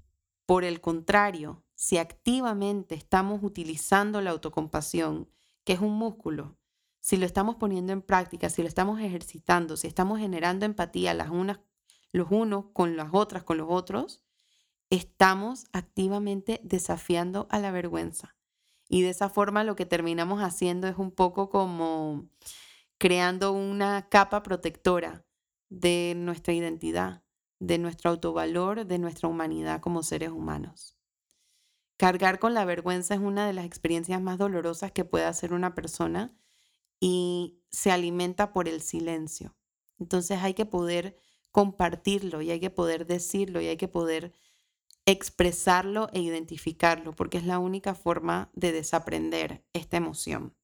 por 0.46 0.64
el 0.64 0.80
contrario, 0.80 1.64
si 1.76 1.98
activamente 1.98 2.96
estamos 2.96 3.42
utilizando 3.44 4.22
la 4.22 4.30
autocompasión, 4.30 5.30
que 5.64 5.74
es 5.74 5.80
un 5.80 5.94
músculo, 5.94 6.58
si 7.02 7.18
lo 7.18 7.26
estamos 7.26 7.56
poniendo 7.56 7.92
en 7.92 8.02
práctica, 8.02 8.50
si 8.50 8.62
lo 8.62 8.68
estamos 8.68 9.00
ejercitando, 9.02 9.76
si 9.76 9.88
estamos 9.88 10.20
generando 10.20 10.66
empatía 10.66 11.14
las 11.14 11.30
unas, 11.30 11.60
los 12.14 12.28
unos 12.30 12.66
con 12.74 12.96
las 12.96 13.10
otras, 13.12 13.44
con 13.44 13.58
los 13.58 13.68
otros, 13.70 14.24
estamos 14.92 15.66
activamente 15.74 16.62
desafiando 16.64 17.48
a 17.50 17.60
la 17.60 17.72
vergüenza. 17.72 18.36
Y 18.88 19.02
de 19.02 19.10
esa 19.10 19.30
forma 19.30 19.64
lo 19.64 19.76
que 19.76 19.86
terminamos 19.86 20.42
haciendo 20.42 20.88
es 20.88 20.98
un 20.98 21.12
poco 21.12 21.50
como 21.50 22.30
creando 22.98 23.52
una 23.52 24.08
capa 24.10 24.44
protectora 24.44 25.26
de 25.70 26.14
nuestra 26.16 26.54
identidad, 26.54 27.24
de 27.60 27.80
nuestro 27.80 28.12
autovalor, 28.12 28.86
de 28.86 29.00
nuestra 29.00 29.28
humanidad 29.28 29.82
como 29.82 30.04
seres 30.04 30.30
humanos. 30.30 30.98
Cargar 31.98 32.38
con 32.38 32.54
la 32.54 32.66
vergüenza 32.66 33.16
es 33.16 33.22
una 33.22 33.48
de 33.48 33.54
las 33.54 33.66
experiencias 33.66 34.22
más 34.22 34.38
dolorosas 34.38 34.92
que 34.92 35.06
puede 35.06 35.26
hacer 35.26 35.54
una 35.54 35.74
persona 35.74 36.36
y 37.02 37.60
se 37.72 37.92
alimenta 37.92 38.54
por 38.54 38.70
el 38.70 38.82
silencio. 38.82 39.58
Entonces 40.00 40.40
hay 40.42 40.54
que 40.54 40.66
poder 40.66 41.18
compartirlo 41.52 42.42
y 42.42 42.52
hay 42.52 42.62
que 42.62 42.70
poder 42.70 43.06
decirlo 43.06 43.60
y 43.60 43.68
hay 43.68 43.76
que 43.76 43.90
poder 43.90 44.32
expresarlo 45.06 46.10
e 46.14 46.22
identificarlo, 46.22 47.14
porque 47.14 47.40
es 47.40 47.46
la 47.46 47.60
única 47.60 47.96
forma 47.96 48.52
de 48.54 48.72
desaprender 48.72 49.66
esta 49.74 49.98
emoción. 49.98 50.56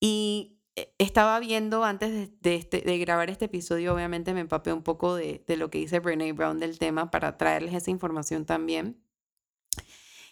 Y 0.00 0.58
eh, 0.74 0.94
estaba 0.98 1.38
viendo 1.38 1.84
antes 1.84 2.30
de, 2.40 2.54
este, 2.54 2.80
de, 2.80 2.98
grabar 2.98 3.28
este 3.28 3.44
episodio, 3.44 3.94
obviamente 3.94 4.32
me 4.32 4.40
empapé 4.40 4.72
un 4.72 4.82
poco 4.82 5.14
de, 5.14 5.44
de, 5.46 5.56
lo 5.58 5.70
que 5.70 5.78
dice 5.78 6.00
Brene 6.00 6.32
Brown 6.32 6.58
del 6.58 6.78
tema 6.78 7.10
para 7.10 7.36
traerles 7.36 7.74
esa 7.74 7.90
información 7.90 8.46
también. 8.46 9.04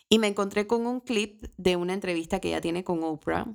Y 0.08 0.18
me 0.18 0.28
encontré 0.28 0.66
con 0.66 0.86
un 0.86 1.00
clip 1.00 1.44
de 1.58 1.76
una 1.76 1.92
entrevista 1.92 2.40
que 2.40 2.48
ella 2.48 2.62
tiene 2.62 2.82
con 2.82 3.04
Oprah, 3.04 3.54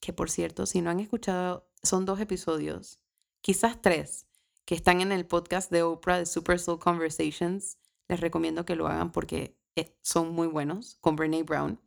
que 0.00 0.12
por 0.12 0.30
cierto, 0.30 0.66
si 0.66 0.80
no 0.80 0.90
han 0.90 1.00
escuchado, 1.00 1.68
son 1.82 2.04
dos 2.04 2.20
episodios, 2.20 3.00
quizás 3.40 3.80
tres, 3.80 4.26
que 4.64 4.74
están 4.74 5.00
en 5.00 5.12
el 5.12 5.26
podcast 5.26 5.70
de 5.70 5.82
Oprah 5.82 6.18
de 6.18 6.26
Super 6.26 6.58
Soul 6.58 6.78
Conversations. 6.78 7.78
Les 8.06 8.20
recomiendo 8.20 8.64
que 8.66 8.76
lo 8.76 8.86
hagan 8.86 9.12
porque 9.12 9.58
eh, 9.76 9.96
son 10.02 10.34
muy 10.34 10.46
buenos 10.46 10.98
con 11.00 11.16
Brene 11.16 11.42
Brown. 11.42 11.80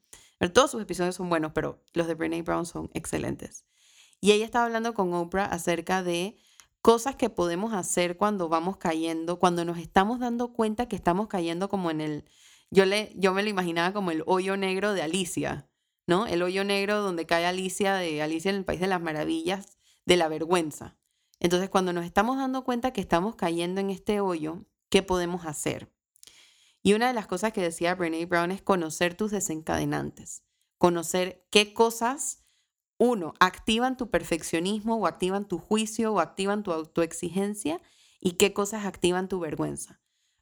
todos 0.54 0.72
sus 0.72 0.82
episodios 0.82 1.16
son 1.16 1.30
buenos, 1.30 1.52
pero 1.54 1.84
los 1.94 2.08
de 2.08 2.16
Brene 2.16 2.42
Brown 2.42 2.66
son 2.66 2.90
excelentes. 2.94 3.66
Y 4.20 4.32
ella 4.32 4.46
estaba 4.46 4.66
hablando 4.66 4.94
con 4.94 5.14
Oprah 5.14 5.46
acerca 5.46 6.02
de 6.04 6.38
cosas 6.82 7.16
que 7.16 7.30
podemos 7.30 7.74
hacer 7.74 8.18
cuando 8.18 8.50
vamos 8.50 8.78
cayendo, 8.78 9.40
cuando 9.40 9.66
nos 9.66 9.78
estamos 9.78 10.20
dando 10.20 10.54
cuenta 10.54 10.88
que 10.88 10.96
estamos 10.96 11.28
cayendo 11.28 11.70
como 11.70 11.92
en 11.92 12.02
el, 12.02 12.26
yo, 12.72 12.86
le, 12.86 13.14
yo 13.16 13.34
me 13.34 13.44
lo 13.44 13.50
imaginaba 13.50 13.94
como 13.94 14.12
el 14.12 14.24
hoyo 14.26 14.58
negro 14.58 14.94
de 14.94 15.02
Alicia, 15.04 15.70
¿no? 16.08 16.28
El 16.28 16.42
hoyo 16.44 16.64
negro 16.64 17.02
donde 17.02 17.26
cae 17.26 17.46
Alicia 17.46 17.96
de 17.96 18.22
Alicia 18.22 18.50
en 18.50 18.58
el 18.58 18.66
País 18.66 18.80
de 18.80 18.88
las 18.88 19.02
Maravillas, 19.02 19.78
de 20.06 20.18
la 20.18 20.28
vergüenza. 20.28 20.98
Entonces, 21.40 21.70
cuando 21.70 21.94
nos 21.94 22.06
estamos 22.06 22.38
dando 22.38 22.64
cuenta 22.64 22.94
que 22.94 23.02
estamos 23.02 23.36
cayendo 23.36 23.82
en 23.82 23.90
este 23.90 24.20
hoyo, 24.20 24.66
¿qué 24.90 25.02
podemos 25.04 25.46
hacer? 25.46 25.92
Y 26.84 26.94
una 26.94 27.08
de 27.08 27.14
las 27.14 27.28
cosas 27.28 27.54
que 27.54 27.62
decía 27.62 27.96
Brene 27.96 28.26
Brown 28.26 28.52
es 28.52 28.62
conocer 28.62 29.16
tus 29.16 29.32
desencadenantes, 29.32 30.44
conocer 30.78 31.48
qué 31.52 31.74
cosas, 31.74 32.44
uno, 32.98 33.34
activan 33.40 33.98
tu 33.98 34.10
perfeccionismo 34.10 34.98
o 34.98 35.08
activan 35.08 35.48
tu 35.48 35.58
juicio 35.58 36.14
o 36.14 36.20
activan 36.20 36.64
tu 36.64 36.72
autoexigencia 36.72 37.82
y 38.20 38.34
qué 38.34 38.54
cosas 38.54 38.86
activan 38.86 39.28
tu 39.28 39.40
vergüenza. 39.40 40.00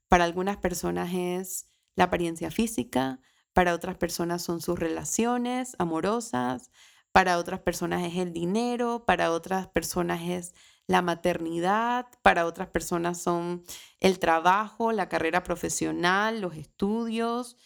Para 0.10 0.26
algunas 0.26 0.58
personas 0.58 1.14
es 1.14 1.68
la 1.96 2.06
apariencia 2.06 2.52
física, 2.52 3.22
para 3.54 3.74
otras 3.74 3.98
personas 3.98 4.42
son 4.42 4.62
sus 4.62 4.78
relaciones 4.78 5.76
amorosas, 5.80 6.72
para 7.12 7.38
otras 7.38 7.60
personas 7.60 8.04
es 8.04 8.18
el 8.18 8.34
dinero, 8.34 9.04
para 9.06 9.32
otras 9.32 9.68
personas 9.68 10.22
es 10.24 10.54
la 10.88 11.02
maternidad, 11.02 12.08
para 12.22 12.46
otras 12.46 12.70
personas 12.70 13.22
son 13.22 13.64
el 14.00 14.20
trabajo, 14.20 14.92
la 14.92 15.10
carrera 15.10 15.44
profesional, 15.44 16.42
los 16.42 16.56
estudios. 16.56 17.58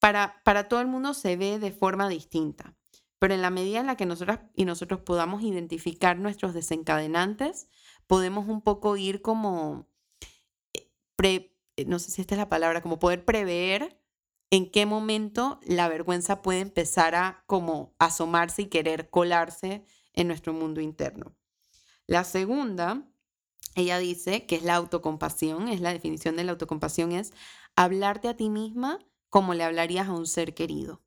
Para, 0.00 0.40
para 0.44 0.68
todo 0.68 0.80
el 0.80 0.86
mundo 0.86 1.14
se 1.14 1.36
ve 1.36 1.58
de 1.58 1.72
forma 1.72 2.08
distinta, 2.08 2.74
pero 3.18 3.34
en 3.34 3.42
la 3.42 3.50
medida 3.50 3.80
en 3.80 3.86
la 3.86 3.96
que 3.96 4.04
nosotras 4.04 4.40
y 4.54 4.64
nosotros 4.64 5.00
podamos 5.00 5.42
identificar 5.42 6.18
nuestros 6.18 6.54
desencadenantes, 6.54 7.68
podemos 8.06 8.48
un 8.48 8.60
poco 8.60 8.96
ir 8.96 9.22
como, 9.22 9.88
eh, 10.74 10.90
eh, 11.76 11.84
no 11.86 11.98
sé 11.98 12.10
si 12.10 12.20
esta 12.20 12.34
es 12.34 12.38
la 12.38 12.48
palabra, 12.48 12.82
como 12.82 12.98
poder 12.98 13.24
prever 13.24 14.03
en 14.54 14.70
qué 14.70 14.86
momento 14.86 15.58
la 15.66 15.88
vergüenza 15.88 16.40
puede 16.40 16.60
empezar 16.60 17.16
a 17.16 17.42
como 17.48 17.92
asomarse 17.98 18.62
y 18.62 18.66
querer 18.66 19.10
colarse 19.10 19.84
en 20.12 20.28
nuestro 20.28 20.52
mundo 20.52 20.80
interno. 20.80 21.34
La 22.06 22.22
segunda, 22.22 23.02
ella 23.74 23.98
dice 23.98 24.46
que 24.46 24.54
es 24.54 24.62
la 24.62 24.76
autocompasión, 24.76 25.66
es 25.66 25.80
la 25.80 25.92
definición 25.92 26.36
de 26.36 26.44
la 26.44 26.52
autocompasión, 26.52 27.10
es 27.10 27.32
hablarte 27.74 28.28
a 28.28 28.36
ti 28.36 28.48
misma 28.48 29.00
como 29.28 29.54
le 29.54 29.64
hablarías 29.64 30.06
a 30.06 30.12
un 30.12 30.28
ser 30.28 30.54
querido. 30.54 31.02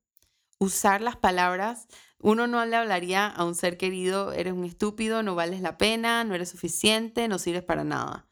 Usar 0.59 0.99
las 0.99 1.15
palabras, 1.15 1.87
uno 2.19 2.47
no 2.47 2.65
le 2.65 2.75
hablaría 2.75 3.27
a 3.27 3.45
un 3.45 3.55
ser 3.55 3.77
querido, 3.77 4.33
eres 4.33 4.51
un 4.51 4.65
estúpido, 4.65 5.23
no 5.23 5.35
vales 5.35 5.61
la 5.61 5.77
pena, 5.77 6.25
no 6.25 6.35
eres 6.35 6.49
suficiente, 6.49 7.29
no 7.29 7.39
sirves 7.39 7.63
para 7.63 7.85
nada, 7.85 8.27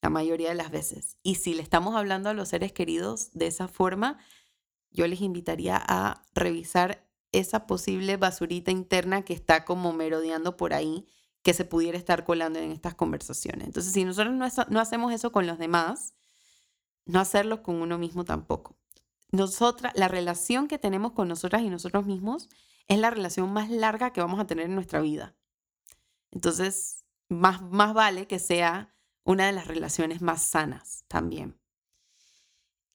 la 0.00 0.10
mayoría 0.10 0.50
de 0.50 0.54
las 0.54 0.70
veces. 0.70 1.16
Y 1.24 1.34
si 1.34 1.54
le 1.54 1.62
estamos 1.62 1.96
hablando 1.96 2.30
a 2.30 2.34
los 2.34 2.50
seres 2.50 2.70
queridos 2.72 3.32
de 3.32 3.48
esa 3.48 3.66
forma, 3.66 4.18
yo 4.90 5.06
les 5.06 5.20
invitaría 5.20 5.80
a 5.80 6.24
revisar 6.34 7.06
esa 7.32 7.66
posible 7.66 8.16
basurita 8.16 8.70
interna 8.70 9.22
que 9.22 9.32
está 9.32 9.64
como 9.64 9.92
merodeando 9.92 10.56
por 10.56 10.74
ahí 10.74 11.06
que 11.42 11.54
se 11.54 11.64
pudiera 11.64 11.96
estar 11.96 12.24
colando 12.24 12.58
en 12.58 12.70
estas 12.70 12.94
conversaciones. 12.94 13.66
Entonces, 13.66 13.92
si 13.92 14.04
nosotros 14.04 14.34
no, 14.34 14.80
hacemos 14.80 15.12
eso 15.12 15.32
con 15.32 15.46
los 15.46 15.58
demás, 15.58 16.14
no 17.06 17.20
hacerlo 17.20 17.62
con 17.62 17.76
uno 17.76 17.98
mismo 17.98 18.24
tampoco. 18.24 18.76
Nosotras, 19.30 19.92
la 19.96 20.08
relación 20.08 20.68
que 20.68 20.78
tenemos 20.78 21.12
con 21.12 21.28
nosotras 21.28 21.62
y 21.62 21.70
nosotros 21.70 22.04
mismos 22.04 22.48
es 22.88 22.98
la 22.98 23.10
relación 23.10 23.52
más 23.52 23.70
larga 23.70 24.12
que 24.12 24.20
vamos 24.20 24.40
a 24.40 24.46
tener 24.46 24.66
en 24.66 24.74
nuestra 24.74 25.00
vida. 25.00 25.34
Entonces, 26.30 27.04
más, 27.28 27.62
más 27.62 27.94
vale 27.94 28.26
que 28.26 28.38
sea 28.38 28.92
una 29.24 29.46
de 29.46 29.52
las 29.52 29.66
relaciones 29.66 30.20
más 30.20 30.42
sanas 30.42 31.04
también. 31.08 31.58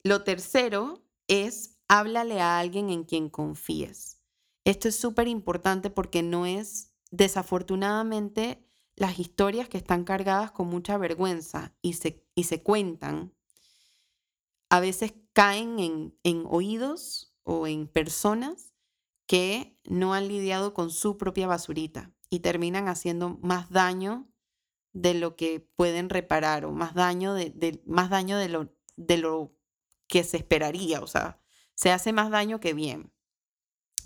Lo 0.03 0.23
tercero 0.23 1.03
es 1.27 1.74
háblale 1.88 2.41
a 2.41 2.60
alguien 2.60 2.89
en 2.89 3.04
quien 3.04 3.30
confíes. 3.30 4.21
Esto 4.63 4.88
es 4.88 4.95
súper 4.95 5.28
importante 5.28 5.89
porque 5.89 6.24
no 6.24 6.45
es 6.45 6.95
desafortunadamente, 7.15 8.65
las 8.95 9.19
historias 9.19 9.69
que 9.69 9.78
están 9.78 10.04
cargadas 10.04 10.52
con 10.52 10.67
mucha 10.67 10.98
vergüenza 10.98 11.74
y 11.82 11.93
se, 11.93 12.26
y 12.34 12.45
se 12.45 12.62
cuentan, 12.63 13.34
a 14.69 14.80
veces 14.80 15.13
caen 15.34 15.80
en, 15.80 16.17
en 16.24 16.45
oídos 16.48 17.36
o 17.43 17.67
en 17.67 17.88
personas 17.88 18.74
que 19.28 19.78
no 19.84 20.13
han 20.13 20.28
lidiado 20.28 20.74
con 20.74 20.91
su 20.91 21.17
propia 21.17 21.48
basurita 21.48 22.12
y 22.30 22.39
terminan 22.39 22.88
haciendo 22.88 23.38
más 23.41 23.69
daño 23.69 24.28
de 24.93 25.13
lo 25.13 25.36
que 25.36 25.60
pueden 25.60 26.10
reparar 26.10 26.65
o 26.65 26.71
más 26.71 26.93
daño 26.93 27.34
de, 27.34 27.82
más 27.86 28.10
daño 28.10 28.38
de 28.38 28.50
lo, 28.50 28.74
de 28.95 29.17
lo 29.17 29.54
que 30.08 30.24
se 30.24 30.38
esperaría, 30.38 31.02
o 31.02 31.08
sea, 31.08 31.41
se 31.75 31.91
hace 31.91 32.13
más 32.13 32.31
daño 32.31 32.59
que 32.59 32.73
bien. 32.73 33.11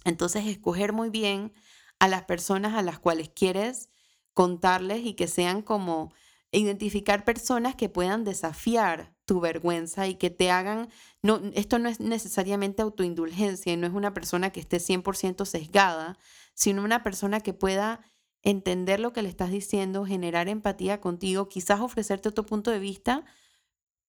Entonces, 0.05 0.45
escoger 0.47 0.93
muy 0.93 1.09
bien 1.09 1.53
a 1.99 2.07
las 2.07 2.23
personas 2.23 2.73
a 2.75 2.81
las 2.81 2.99
cuales 2.99 3.29
quieres 3.29 3.89
contarles 4.33 5.05
y 5.05 5.13
que 5.13 5.27
sean 5.27 5.61
como 5.61 6.13
identificar 6.51 7.25
personas 7.25 7.75
que 7.75 7.89
puedan 7.89 8.23
desafiar 8.23 9.13
tu 9.25 9.39
vergüenza 9.39 10.07
y 10.07 10.15
que 10.15 10.31
te 10.31 10.49
hagan, 10.49 10.89
no, 11.21 11.41
esto 11.53 11.77
no 11.77 11.89
es 11.89 11.99
necesariamente 11.99 12.81
autoindulgencia 12.81 13.71
y 13.71 13.77
no 13.77 13.85
es 13.85 13.93
una 13.93 14.13
persona 14.13 14.49
que 14.49 14.59
esté 14.59 14.77
100% 14.77 15.45
sesgada, 15.45 16.17
sino 16.55 16.83
una 16.83 17.03
persona 17.03 17.39
que 17.39 17.53
pueda 17.53 18.01
entender 18.41 18.99
lo 18.99 19.13
que 19.13 19.21
le 19.21 19.29
estás 19.29 19.51
diciendo, 19.51 20.05
generar 20.05 20.47
empatía 20.47 21.01
contigo, 21.01 21.49
quizás 21.49 21.81
ofrecerte 21.81 22.29
otro 22.29 22.45
punto 22.45 22.71
de 22.71 22.79
vista, 22.79 23.25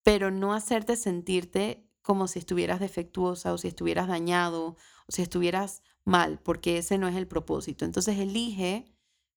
pero 0.03 0.31
no 0.31 0.55
hacerte 0.55 0.97
sentirte 0.97 1.90
como 2.03 2.29
si 2.29 2.39
estuvieras 2.39 2.81
defectuosa 2.81 3.53
o 3.53 3.59
si 3.59 3.69
estuvieras 3.69 4.09
dañado 4.09 4.77
o 5.07 5.13
si 5.13 5.23
estuvieras 5.23 5.83
mal, 6.05 6.41
porque 6.43 6.79
ese 6.79 6.99
no 6.99 7.09
es 7.09 7.17
el 7.17 7.27
propósito. 7.27 7.85
Entonces 7.85 8.19
elige 8.19 8.85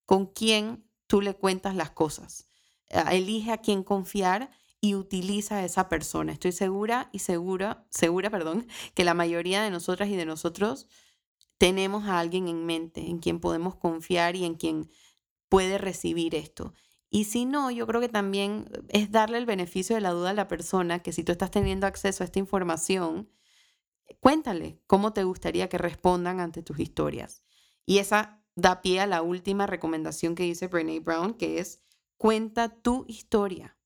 con 0.06 0.28
quién 0.28 0.86
tú 1.08 1.22
le 1.22 1.36
cuentas 1.36 1.76
las 1.76 1.92
cosas. 1.92 2.48
Ah, 2.92 3.14
elige 3.14 3.52
a 3.52 3.58
quién 3.58 3.84
confiar 3.84 4.52
y 4.82 4.96
utiliza 4.96 5.58
a 5.58 5.66
esa 5.66 5.88
persona. 5.90 6.34
Estoy 6.34 6.52
segura 6.52 7.10
y 7.12 7.20
segura, 7.20 7.86
segura, 7.90 8.30
perdón, 8.30 8.68
que 8.94 9.06
la 9.06 9.14
mayoría 9.14 9.64
de 9.64 9.72
nosotras 9.72 10.10
y 10.10 10.16
de 10.16 10.26
nosotros 10.26 10.88
tenemos 11.58 12.06
a 12.06 12.20
alguien 12.20 12.48
en 12.48 12.66
mente 12.66 13.10
en 13.10 13.20
quien 13.20 13.40
podemos 13.40 13.76
confiar 13.76 14.36
y 14.36 14.44
en 14.44 14.56
quien 14.56 14.90
puede 15.48 15.78
recibir 15.78 16.36
esto. 16.36 16.74
Y 17.14 17.26
si 17.26 17.46
no, 17.46 17.70
yo 17.70 17.86
creo 17.86 18.02
que 18.02 18.10
también 18.10 18.66
es 18.90 19.12
darle 19.12 19.38
el 19.38 19.46
beneficio 19.46 19.96
de 19.96 20.02
la 20.02 20.12
duda 20.12 20.32
a 20.32 20.34
la 20.34 20.48
persona 20.48 21.00
que 21.00 21.14
si 21.14 21.24
tú 21.24 21.32
estás 21.32 21.52
teniendo 21.52 21.86
acceso 21.86 22.24
a 22.24 22.26
esta 22.26 22.40
información, 22.40 23.30
Cuéntale 24.20 24.82
cómo 24.88 25.14
te 25.14 25.24
gustaría 25.24 25.70
que 25.70 25.78
respondan 25.78 26.40
ante 26.40 26.64
tus 26.64 26.80
historias. 26.80 27.44
Y 27.86 27.98
esa 27.98 28.42
da 28.56 28.82
pie 28.82 29.00
a 29.02 29.08
la 29.08 29.22
última 29.22 29.68
recomendación 29.68 30.36
que 30.36 30.44
dice 30.44 30.68
Brene 30.68 31.00
Brown, 31.00 31.34
que 31.34 31.60
es 31.60 31.82
cuenta 32.18 32.70
tu 32.70 33.06
historia. 33.08 33.78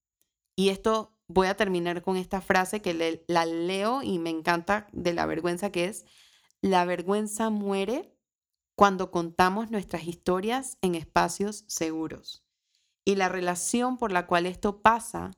Y 0.55 0.69
esto 0.69 1.17
voy 1.27 1.47
a 1.47 1.57
terminar 1.57 2.01
con 2.01 2.17
esta 2.17 2.41
frase 2.41 2.81
que 2.81 3.23
la 3.27 3.45
leo 3.45 4.01
y 4.03 4.19
me 4.19 4.29
encanta 4.29 4.87
de 4.91 5.13
la 5.13 5.25
vergüenza, 5.25 5.71
que 5.71 5.85
es, 5.85 6.05
la 6.61 6.85
vergüenza 6.85 7.49
muere 7.49 8.15
cuando 8.75 9.11
contamos 9.11 9.71
nuestras 9.71 10.07
historias 10.07 10.77
en 10.81 10.95
espacios 10.95 11.63
seguros. 11.67 12.46
Y 13.07 13.15
la 13.15 13.29
relación 13.29 13.97
por 13.97 14.11
la 14.11 14.27
cual 14.27 14.45
esto 14.45 14.81
pasa, 14.81 15.31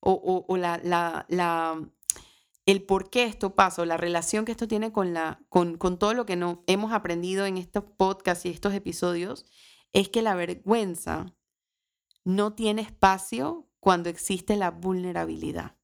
o, 0.00 0.56
la, 0.56 0.80
la, 1.28 1.88
el 2.66 2.82
por 2.82 3.10
qué 3.10 3.26
esto 3.26 3.54
pasa, 3.54 3.82
o 3.82 3.84
la 3.84 3.96
relación 3.96 4.44
que 4.44 4.50
esto 4.50 4.66
tiene 4.66 4.90
con, 4.90 5.14
la, 5.14 5.40
con, 5.48 5.78
con 5.78 6.00
todo 6.00 6.14
lo 6.14 6.26
que 6.26 6.34
no, 6.34 6.64
hemos 6.66 6.92
aprendido 6.92 7.46
en 7.46 7.58
estos 7.58 7.84
podcasts 7.84 8.44
y 8.44 8.48
estos 8.48 8.74
episodios, 8.74 9.46
es 9.92 10.08
que 10.08 10.20
la 10.20 10.34
vergüenza 10.34 11.32
no 12.24 12.54
tiene 12.54 12.82
espacio 12.82 13.70
cuando 13.78 14.10
existe 14.10 14.56
la 14.56 14.72
vulnerabilidad. 14.72 15.76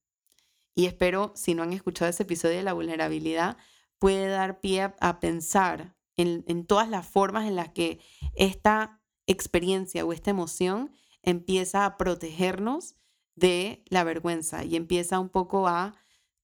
Y 0.74 0.87
espero, 0.87 1.31
si 1.37 1.55
no 1.55 1.62
han 1.62 1.72
escuchado 1.72 2.11
ese 2.11 2.24
episodio 2.24 2.57
de 2.57 2.64
la 2.64 2.72
vulnerabilidad, 2.72 3.59
puede 4.01 4.27
dar 4.27 4.59
pie 4.59 4.92
a, 4.98 5.20
pensar 5.20 5.94
en, 6.16 6.44
en, 6.48 6.66
todas 6.66 6.88
las 6.88 7.07
formas 7.07 7.46
en 7.46 7.55
las 7.55 7.68
que 7.68 8.01
esta 8.35 9.01
experiencia 9.29 10.05
o 10.05 10.12
esta 10.12 10.33
emoción 10.33 10.90
empieza 11.22 11.85
a 11.85 11.96
protegernos 11.96 12.96
de 13.35 13.85
la 13.88 14.04
vergüenza 14.04 14.64
y 14.64 14.76
empieza 14.76 15.18
un 15.18 15.28
poco 15.28 15.68
a 15.68 15.94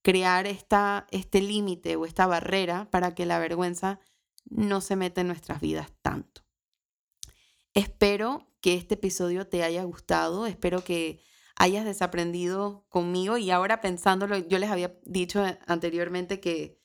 crear 0.03 0.47
esta, 0.47 1.07
este 1.11 1.41
límite 1.41 1.97
o 1.97 2.05
esta 2.05 2.27
barrera 2.27 2.91
para 2.91 3.15
que 3.15 3.27
la 3.27 3.39
vergüenza 3.39 4.01
no 4.45 4.81
se 4.81 4.97
meta 4.97 5.23
en 5.23 5.29
nuestras 5.29 5.61
vidas 5.61 5.93
tanto. 6.03 6.43
Espero 7.73 8.47
que 8.61 8.75
este 8.75 8.95
episodio 8.95 9.49
te 9.49 9.65
haya 9.65 9.83
gustado, 9.85 10.47
espero 10.47 10.85
que 10.85 11.21
hayas 11.57 11.85
desaprendido 11.85 12.85
conmigo 12.89 13.39
y 13.39 13.51
ahora 13.51 13.81
pensándolo, 13.81 14.37
yo 14.37 14.59
les 14.59 14.71
había 14.71 14.97
dicho 15.05 15.43
anteriormente 15.67 16.41
que, 16.41 16.81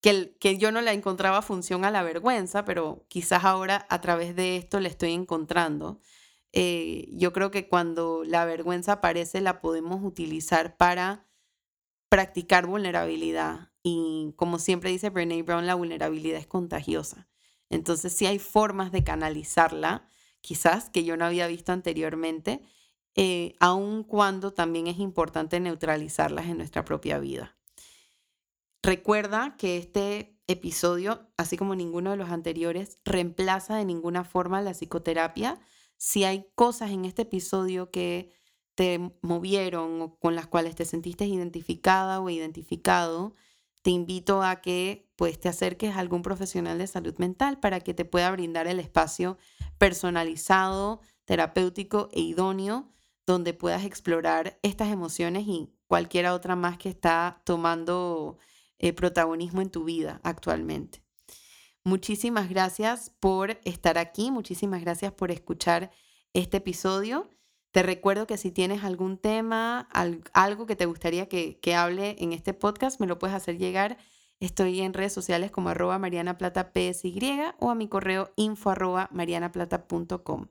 que, 0.00 0.36
que 0.38 0.58
yo 0.58 0.72
no 0.72 0.80
le 0.80 0.92
encontraba 0.92 1.42
función 1.42 1.84
a 1.84 1.90
la 1.90 2.02
vergüenza, 2.02 2.64
pero 2.64 3.04
quizás 3.08 3.44
ahora 3.44 3.86
a 3.88 4.00
través 4.00 4.34
de 4.34 4.56
esto 4.56 4.80
le 4.80 4.88
estoy 4.88 5.12
encontrando. 5.12 6.00
Eh, 6.52 7.08
yo 7.12 7.32
creo 7.32 7.50
que 7.50 7.68
cuando 7.68 8.24
la 8.24 8.44
vergüenza 8.44 8.92
aparece 8.92 9.40
la 9.40 9.60
podemos 9.60 10.02
utilizar 10.04 10.76
para 10.76 11.26
practicar 12.08 12.66
vulnerabilidad. 12.66 13.70
Y 13.82 14.34
como 14.36 14.58
siempre 14.58 14.90
dice 14.90 15.10
Brene 15.10 15.42
Brown, 15.42 15.66
la 15.66 15.74
vulnerabilidad 15.74 16.38
es 16.38 16.46
contagiosa. 16.46 17.28
Entonces 17.70 18.12
sí 18.12 18.26
hay 18.26 18.38
formas 18.38 18.92
de 18.92 19.02
canalizarla, 19.02 20.06
quizás 20.42 20.90
que 20.90 21.04
yo 21.04 21.16
no 21.16 21.24
había 21.24 21.46
visto 21.46 21.72
anteriormente 21.72 22.60
eh, 23.14 23.56
aun 23.60 24.04
cuando 24.04 24.52
también 24.52 24.86
es 24.86 24.98
importante 24.98 25.60
neutralizarlas 25.60 26.46
en 26.46 26.58
nuestra 26.58 26.84
propia 26.84 27.18
vida. 27.18 27.56
Recuerda 28.82 29.56
que 29.58 29.76
este 29.76 30.38
episodio, 30.48 31.30
así 31.36 31.56
como 31.56 31.74
ninguno 31.74 32.10
de 32.10 32.16
los 32.16 32.30
anteriores, 32.30 32.98
reemplaza 33.04 33.76
de 33.76 33.84
ninguna 33.84 34.24
forma 34.24 34.62
la 34.62 34.72
psicoterapia. 34.72 35.60
Si 36.04 36.24
hay 36.24 36.50
cosas 36.56 36.90
en 36.90 37.04
este 37.04 37.22
episodio 37.22 37.92
que 37.92 38.32
te 38.74 39.14
movieron 39.22 40.02
o 40.02 40.16
con 40.18 40.34
las 40.34 40.48
cuales 40.48 40.74
te 40.74 40.84
sentiste 40.84 41.26
identificada 41.26 42.20
o 42.20 42.28
identificado, 42.28 43.36
te 43.82 43.90
invito 43.90 44.42
a 44.42 44.60
que 44.60 45.08
pues, 45.14 45.38
te 45.38 45.48
acerques 45.48 45.94
a 45.94 46.00
algún 46.00 46.22
profesional 46.22 46.76
de 46.78 46.88
salud 46.88 47.14
mental 47.18 47.60
para 47.60 47.78
que 47.78 47.94
te 47.94 48.04
pueda 48.04 48.32
brindar 48.32 48.66
el 48.66 48.80
espacio 48.80 49.38
personalizado, 49.78 51.02
terapéutico 51.24 52.08
e 52.10 52.22
idóneo 52.22 52.90
donde 53.24 53.54
puedas 53.54 53.84
explorar 53.84 54.58
estas 54.62 54.90
emociones 54.90 55.44
y 55.46 55.72
cualquiera 55.86 56.34
otra 56.34 56.56
más 56.56 56.78
que 56.78 56.88
está 56.88 57.42
tomando 57.44 58.38
eh, 58.80 58.92
protagonismo 58.92 59.60
en 59.60 59.70
tu 59.70 59.84
vida 59.84 60.20
actualmente. 60.24 61.04
Muchísimas 61.84 62.48
gracias 62.48 63.10
por 63.18 63.58
estar 63.64 63.98
aquí, 63.98 64.30
muchísimas 64.30 64.80
gracias 64.82 65.12
por 65.12 65.30
escuchar 65.30 65.90
este 66.32 66.58
episodio. 66.58 67.28
Te 67.72 67.82
recuerdo 67.82 68.26
que 68.26 68.36
si 68.36 68.52
tienes 68.52 68.84
algún 68.84 69.18
tema, 69.18 69.88
algo 70.32 70.66
que 70.66 70.76
te 70.76 70.86
gustaría 70.86 71.28
que, 71.28 71.58
que 71.58 71.74
hable 71.74 72.16
en 72.18 72.32
este 72.32 72.54
podcast, 72.54 73.00
me 73.00 73.06
lo 73.06 73.18
puedes 73.18 73.34
hacer 73.34 73.58
llegar. 73.58 73.96
Estoy 74.38 74.80
en 74.80 74.92
redes 74.92 75.12
sociales 75.12 75.50
como 75.50 75.70
arroba 75.70 75.98
marianaplata.psy 75.98 77.20
o 77.58 77.70
a 77.70 77.74
mi 77.74 77.88
correo 77.88 78.32
info 78.36 78.70
arroba 78.70 79.08
marianaplata.com. 79.12 80.48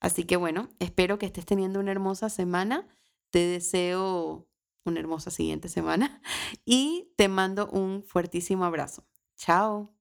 Así 0.00 0.24
que 0.24 0.36
bueno, 0.36 0.68
espero 0.78 1.18
que 1.18 1.26
estés 1.26 1.46
teniendo 1.46 1.80
una 1.80 1.90
hermosa 1.90 2.28
semana. 2.28 2.88
Te 3.30 3.40
deseo 3.40 4.48
una 4.84 5.00
hermosa 5.00 5.30
siguiente 5.30 5.68
semana 5.68 6.22
y 6.64 7.12
te 7.16 7.28
mando 7.28 7.68
un 7.70 8.02
fuertísimo 8.02 8.64
abrazo. 8.64 9.04
Chao. 9.36 9.95